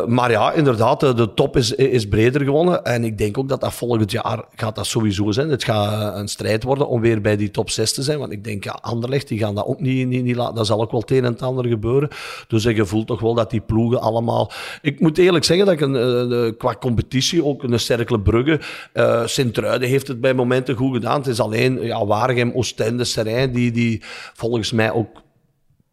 [0.06, 2.84] Maar ja, inderdaad, de, de, top is, is breder gewonnen.
[2.84, 5.50] En ik denk ook dat dat volgend jaar gaat dat sowieso zijn.
[5.50, 8.18] Het gaat een strijd worden om weer bij die top 6 te zijn.
[8.18, 10.54] Want ik denk, ja, Anderlecht, die gaan dat ook niet, niet, niet laten.
[10.54, 12.08] Dat zal ook wel het een en het ander gebeuren.
[12.48, 14.52] Dus je voelt toch wel dat die ploegen allemaal...
[14.82, 18.60] Ik moet eerlijk zeggen dat ik een, qua competitie ook een sterke Brugge
[18.94, 21.18] uh, Sint-Truiden heeft het bij momenten goed gedaan.
[21.18, 24.02] Het is alleen ja, Waregem, Oostende, Serijn die, die
[24.34, 25.22] volgens mij ook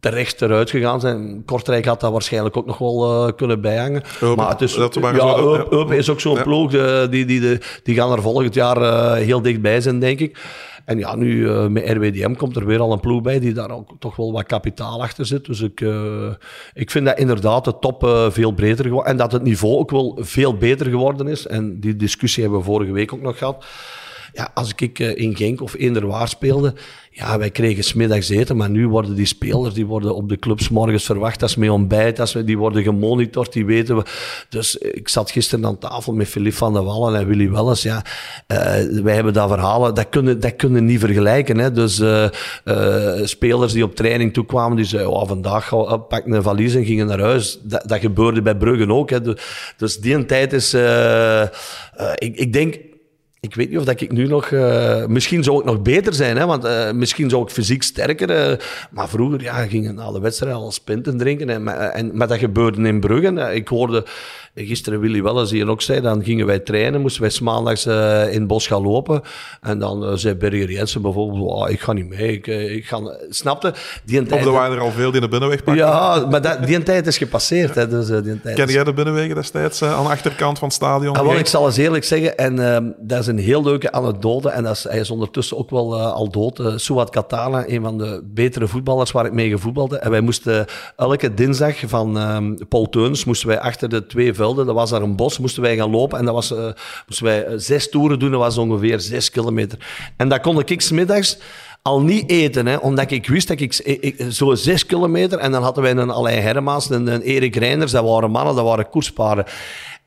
[0.00, 1.42] terecht eruit gegaan zijn.
[1.44, 4.02] Kortrijk had dat waarschijnlijk ook nog wel uh, kunnen bijhangen.
[4.36, 5.04] Maar het is, dat ja,
[5.88, 6.42] is ook zo'n ja.
[6.42, 10.20] ploeg, uh, die, die, die, die gaan er volgend jaar uh, heel dichtbij zijn, denk
[10.20, 10.38] ik.
[10.84, 13.70] En ja, nu uh, met RWDM komt er weer al een ploeg bij die daar
[13.70, 15.44] ook toch wel wat kapitaal achter zit.
[15.44, 16.32] Dus ik, uh,
[16.74, 19.10] ik vind dat inderdaad de top uh, veel breder geworden.
[19.10, 21.46] En dat het niveau ook wel veel beter geworden is.
[21.46, 23.64] En die discussie hebben we vorige week ook nog gehad.
[24.32, 26.74] Ja, als ik in Genk of eender waar speelde,
[27.12, 30.68] ja, wij kregen smiddags eten, maar nu worden die spelers die worden op de clubs
[30.68, 31.42] morgens verwacht.
[31.42, 34.02] als mee ontbijt, als we, die worden gemonitord, die weten we.
[34.48, 37.82] Dus ik zat gisteren aan tafel met Philippe van der Wallen en Willy Welles.
[37.82, 38.04] Ja,
[38.48, 41.58] uh, wij hebben dat verhalen, dat kunnen, dat kunnen niet vergelijken.
[41.58, 41.72] Hè.
[41.72, 42.02] Dus
[43.30, 45.68] spelers die op training toekwamen, die zeiden, oh, vandaag
[46.08, 47.58] pakken een valies en gingen naar huis.
[47.62, 49.10] Dat, dat gebeurde bij Bruggen ook.
[49.10, 49.18] Hè.
[49.76, 50.74] Dus die tijd is,
[52.14, 52.76] ik, ik denk,
[53.40, 54.50] ik weet niet of dat ik nu nog...
[54.50, 58.50] Uh, misschien zou ik nog beter zijn, hè, want uh, misschien zou ik fysiek sterker...
[58.50, 58.56] Uh,
[58.90, 61.50] maar vroeger ja, gingen na de wedstrijd al spinten drinken.
[61.50, 63.54] En, en, maar dat gebeurde in Bruggen.
[63.54, 64.04] Ik hoorde
[64.54, 68.38] gisteren Willy Welles hier ook zei, dan gingen wij trainen, moesten wij maandags uh, in
[68.38, 69.22] het bos gaan lopen.
[69.60, 72.84] En dan uh, zei Berger Jensen bijvoorbeeld, oh, ik ga niet mee, ik, eh, ik
[72.84, 73.16] ga...
[73.28, 73.74] Snapte?
[74.04, 75.84] Die tijd, of er waren er al veel die de binnenweg pakten.
[75.84, 77.74] Ja, maar dat, die tijd is gepasseerd.
[77.74, 81.14] Hè, dus, die tijd Ken jij de binnenwegen destijds aan de achterkant van het stadion?
[81.16, 84.62] Ah, ik zal eens eerlijk zeggen, en uh, dat is een heel leuke anekdote, en
[84.62, 86.62] dat is, hij is ondertussen ook wel al dood.
[86.76, 89.98] Suat Katana, een van de betere voetballers waar ik mee gevoetbalde.
[89.98, 94.66] En wij moesten elke dinsdag van ehm, Paul Teuns, moesten wij achter de twee Dat
[94.66, 96.18] was daar een bos, moesten wij gaan lopen.
[96.18, 96.58] En dat was, uh,
[97.06, 98.30] moesten wij uh, zes toeren doen.
[98.30, 99.78] Dat was ongeveer zes kilometer.
[100.16, 101.38] En dat kon ik smiddags
[101.82, 105.62] al niet eten, hè, omdat ik wist dat ik, ik, zo zes kilometer en dan
[105.62, 109.44] hadden wij een Alain Hermans, een, een Erik Reiners, dat waren mannen, dat waren koerspaarden.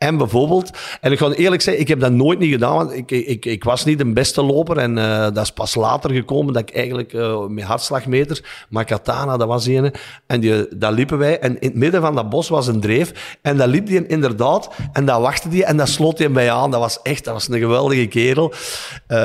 [0.03, 3.11] En bijvoorbeeld, en ik ga eerlijk zeggen, ik heb dat nooit niet gedaan, want ik,
[3.11, 4.77] ik, ik was niet de beste loper.
[4.77, 9.37] En uh, dat is pas later gekomen dat ik eigenlijk uh, met hartslagmeters, maar Katana,
[9.37, 9.93] dat was een.
[10.27, 11.39] En die, daar liepen wij.
[11.39, 13.37] En in het midden van dat bos was een dreef.
[13.41, 14.69] En daar liep die inderdaad.
[14.93, 16.71] En daar wachtte die en daar sloot hij bij aan.
[16.71, 18.53] Dat was echt, dat was een geweldige kerel.
[19.07, 19.17] Uh,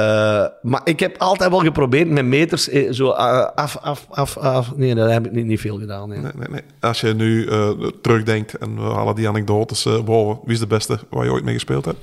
[0.62, 4.76] maar ik heb altijd wel geprobeerd met meters zo af, af, af, af.
[4.76, 6.32] Nee, dat heb ik niet, veel gedaan.
[6.80, 7.48] Als je nu
[8.02, 11.54] terugdenkt en we halen die anekdotes boven, wie is de beste waar je ooit mee
[11.54, 11.98] gespeeld hebt?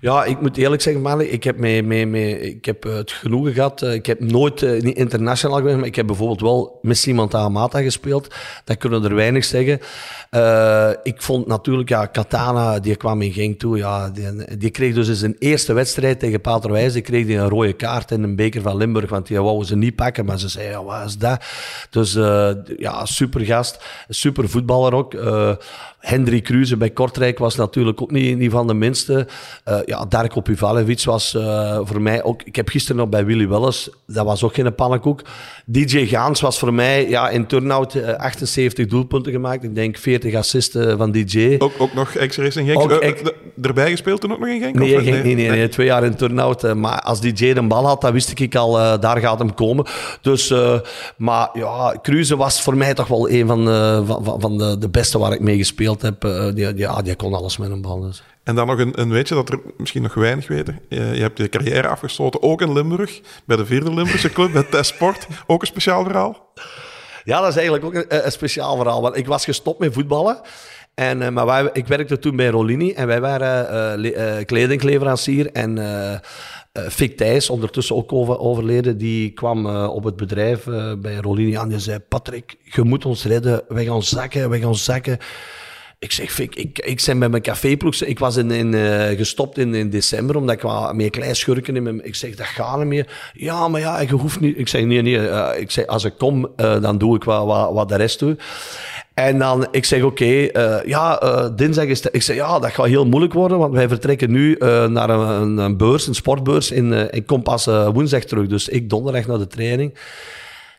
[0.00, 3.52] Ja, ik moet eerlijk zeggen, Mali, ik heb, mee, mee, mee, ik heb het genoegen
[3.52, 3.82] gehad.
[3.82, 7.28] Eh, ik heb nooit uh, niet international geweest, maar ik heb bijvoorbeeld wel met Simon
[7.28, 8.34] Tahamata gespeeld.
[8.64, 9.80] Dat kunnen er weinig zeggen.
[11.02, 13.76] Ik vond natuurlijk, ja, Katana, die kwam in Genk toe.
[13.76, 17.48] Ja, die, die kreeg dus in zijn eerste wedstrijd tegen Paterwijs, die kreeg die een
[17.48, 20.48] rode kaart in een beker van Limburg, want die wou ze niet pakken, maar ze
[20.48, 21.44] zei, ja, wat is dat?
[21.90, 22.12] Dus
[22.76, 25.14] ja, super gast, super voetballer ook.
[26.00, 29.26] Hendrik Kruze bij Kortrijk was natuurlijk ook niet, niet van de minste.
[29.68, 32.42] Uh, ja, Darko Pivalevic was uh, voor mij ook...
[32.42, 35.22] Ik heb gisteren nog bij Willy Welles, dat was ook geen pannenkoek.
[35.66, 39.64] DJ Gaans was voor mij ja, in turnout uh, 78 doelpunten gemaakt.
[39.64, 41.56] Ik denk 40 assisten van DJ.
[41.58, 42.80] Ook, ook nog ex-racing Genk?
[42.80, 43.32] Ook,
[43.62, 44.74] erbij gespeeld toen ook nog in Genk?
[44.74, 46.74] Nee, Genk, nee, nee, nee, twee jaar in turnout.
[46.74, 49.86] maar als DJ de bal had, dan wist ik al, daar gaat hem komen.
[50.20, 50.54] Dus,
[51.16, 52.00] maar ja,
[52.36, 53.64] was voor mij toch wel een van,
[54.06, 57.34] van, van de, de beste waar ik mee gespeeld heb, uh, die, die, die, kon
[57.34, 58.00] alles met een bal.
[58.00, 58.22] Dus.
[58.42, 60.80] En dan nog een, een weetje dat er misschien nog weinig weten.
[60.88, 64.62] Je, je hebt je carrière afgesloten, ook in Limburg, bij de vierde Limburgse club, bij
[64.62, 65.26] Tesport.
[65.46, 66.52] Ook een speciaal verhaal?
[67.24, 69.02] Ja, dat is eigenlijk ook een, een speciaal verhaal.
[69.02, 70.40] Want ik was gestopt met voetballen.
[70.94, 75.52] En, uh, maar wij, ik werkte toen bij Rolini en wij waren uh, kledingleverancier.
[75.52, 76.14] En uh,
[76.88, 80.64] Fik Thijs, ondertussen ook over, overleden, die kwam uh, op het bedrijf
[80.98, 81.68] bij Rolini aan.
[81.68, 83.62] Die zei: Patrick, je moet ons redden.
[83.68, 85.18] Wij gaan zakken, wij gaan zakken.
[86.02, 87.94] Ik zeg, ik, ik, ik ben met mijn caféploeg.
[87.94, 91.82] Ik was in, in, uh, gestopt in, in december, omdat ik wat meer schurken in
[91.82, 92.06] mijn...
[92.06, 93.30] Ik zeg, dat gaat niet meer.
[93.32, 94.58] Ja, maar ja, je hoeft niet...
[94.58, 95.14] Ik zeg, nee, nee.
[95.14, 98.36] Uh, ik zeg, als ik kom, uh, dan doe ik wat, wat, de rest doe.
[99.14, 100.48] En dan, ik zeg, oké,
[100.84, 101.18] ja,
[101.56, 102.00] dinsdag is...
[102.00, 104.56] Ik zeg, ja, dat gaat heel moeilijk worden, want wij vertrekken nu
[104.88, 108.46] naar een, een, beurs, een sportbeurs, in, ik kom pas woensdag terug.
[108.46, 109.94] Dus ik donderdag naar de training.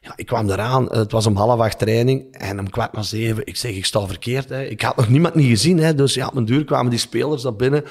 [0.04, 3.46] Ja, ik kwam eraan, het was om half acht training en om kwart na zeven,
[3.46, 4.50] ik zeg, ik sta verkeerd.
[4.50, 4.64] Hè.
[4.64, 5.96] Ik had nog niemand niet gezien, hè.
[5.96, 7.84] dus ja, op mijn duur kwamen die spelers daar binnen.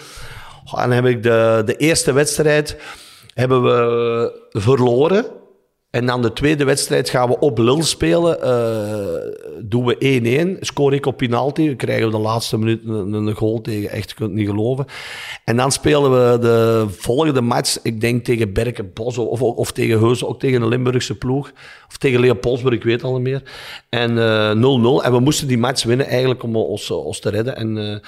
[0.77, 2.77] En dan heb ik de, de eerste wedstrijd
[3.35, 5.27] hebben we verloren.
[5.90, 8.38] En dan de tweede wedstrijd gaan we op Lille spelen.
[8.38, 10.61] Uh, doen we 1-1.
[10.61, 11.68] Score ik op penalty.
[11.68, 13.90] We krijgen de laatste minuut een, een goal tegen.
[13.90, 14.87] Echt, je kunt het niet geloven.
[15.44, 17.79] En dan spelen we de volgende match.
[17.83, 20.29] Ik denk tegen Berken Bos of, of, tegen Heuzen.
[20.29, 21.53] Ook tegen een Limburgse ploeg.
[21.88, 23.42] Of tegen Leopoldsburg, ik weet al niet meer.
[23.88, 24.14] En 0-0.
[24.14, 27.57] Uh, en we moesten die match winnen eigenlijk om ons, ons te redden.
[27.57, 28.03] En...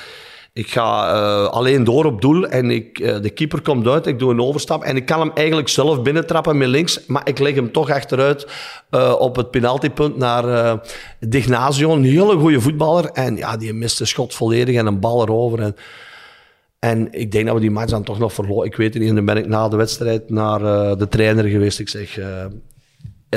[0.54, 4.06] ik ga uh, alleen door op doel en ik, uh, de keeper komt uit.
[4.06, 7.06] Ik doe een overstap en ik kan hem eigenlijk zelf binnentrappen met links.
[7.06, 8.46] Maar ik leg hem toch achteruit
[8.90, 10.78] uh, op het penaltypunt naar
[11.20, 11.92] Dignazio.
[11.92, 13.04] Een hele goede voetballer.
[13.04, 15.60] En ja, die mist de schot volledig en een bal erover.
[15.60, 15.76] En,
[16.78, 18.66] en ik denk dat we die match dan toch nog verloren.
[18.66, 19.10] Ik weet het niet.
[19.10, 20.58] En dan ben ik na de wedstrijd naar
[20.98, 21.78] de trainer geweest.
[21.78, 22.18] Ik zeg,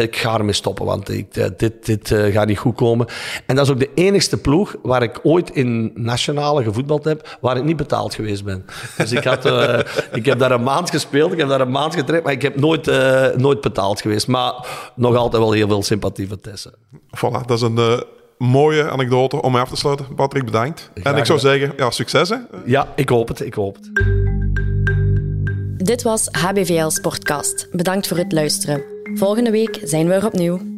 [0.02, 3.08] ik ga ermee stoppen, want ik, eh, dit, dit uh, gaat niet goed komen.
[3.46, 7.58] En dat is ook de enigste ploeg waar ik ooit in nationale gevoetbald heb, waar
[7.58, 8.66] ik niet betaald geweest ben.
[8.98, 9.80] Dus ik, had, uh,
[10.12, 12.60] ik heb daar een maand gespeeld, ik heb daar een maand getraind, maar ik heb
[12.60, 12.92] nooit,
[13.38, 14.28] nooit betaald geweest.
[14.28, 16.70] Maar nog altijd wel heel veel sympathie voor Tessa.
[16.92, 18.04] Voilà, dat is een
[18.38, 20.16] mooie anekdote om mee af te sluiten.
[20.16, 20.90] Patrick, bedankt.
[21.04, 22.38] en ik zou zeggen, ja, succes hè?
[22.66, 23.92] Ja, ik hoop het, ik hoop het.
[25.88, 27.68] Dit was HBVL Sportcast.
[27.72, 28.95] Bedankt voor het luisteren.
[29.16, 30.75] Volgende week zijn we er opnieuw.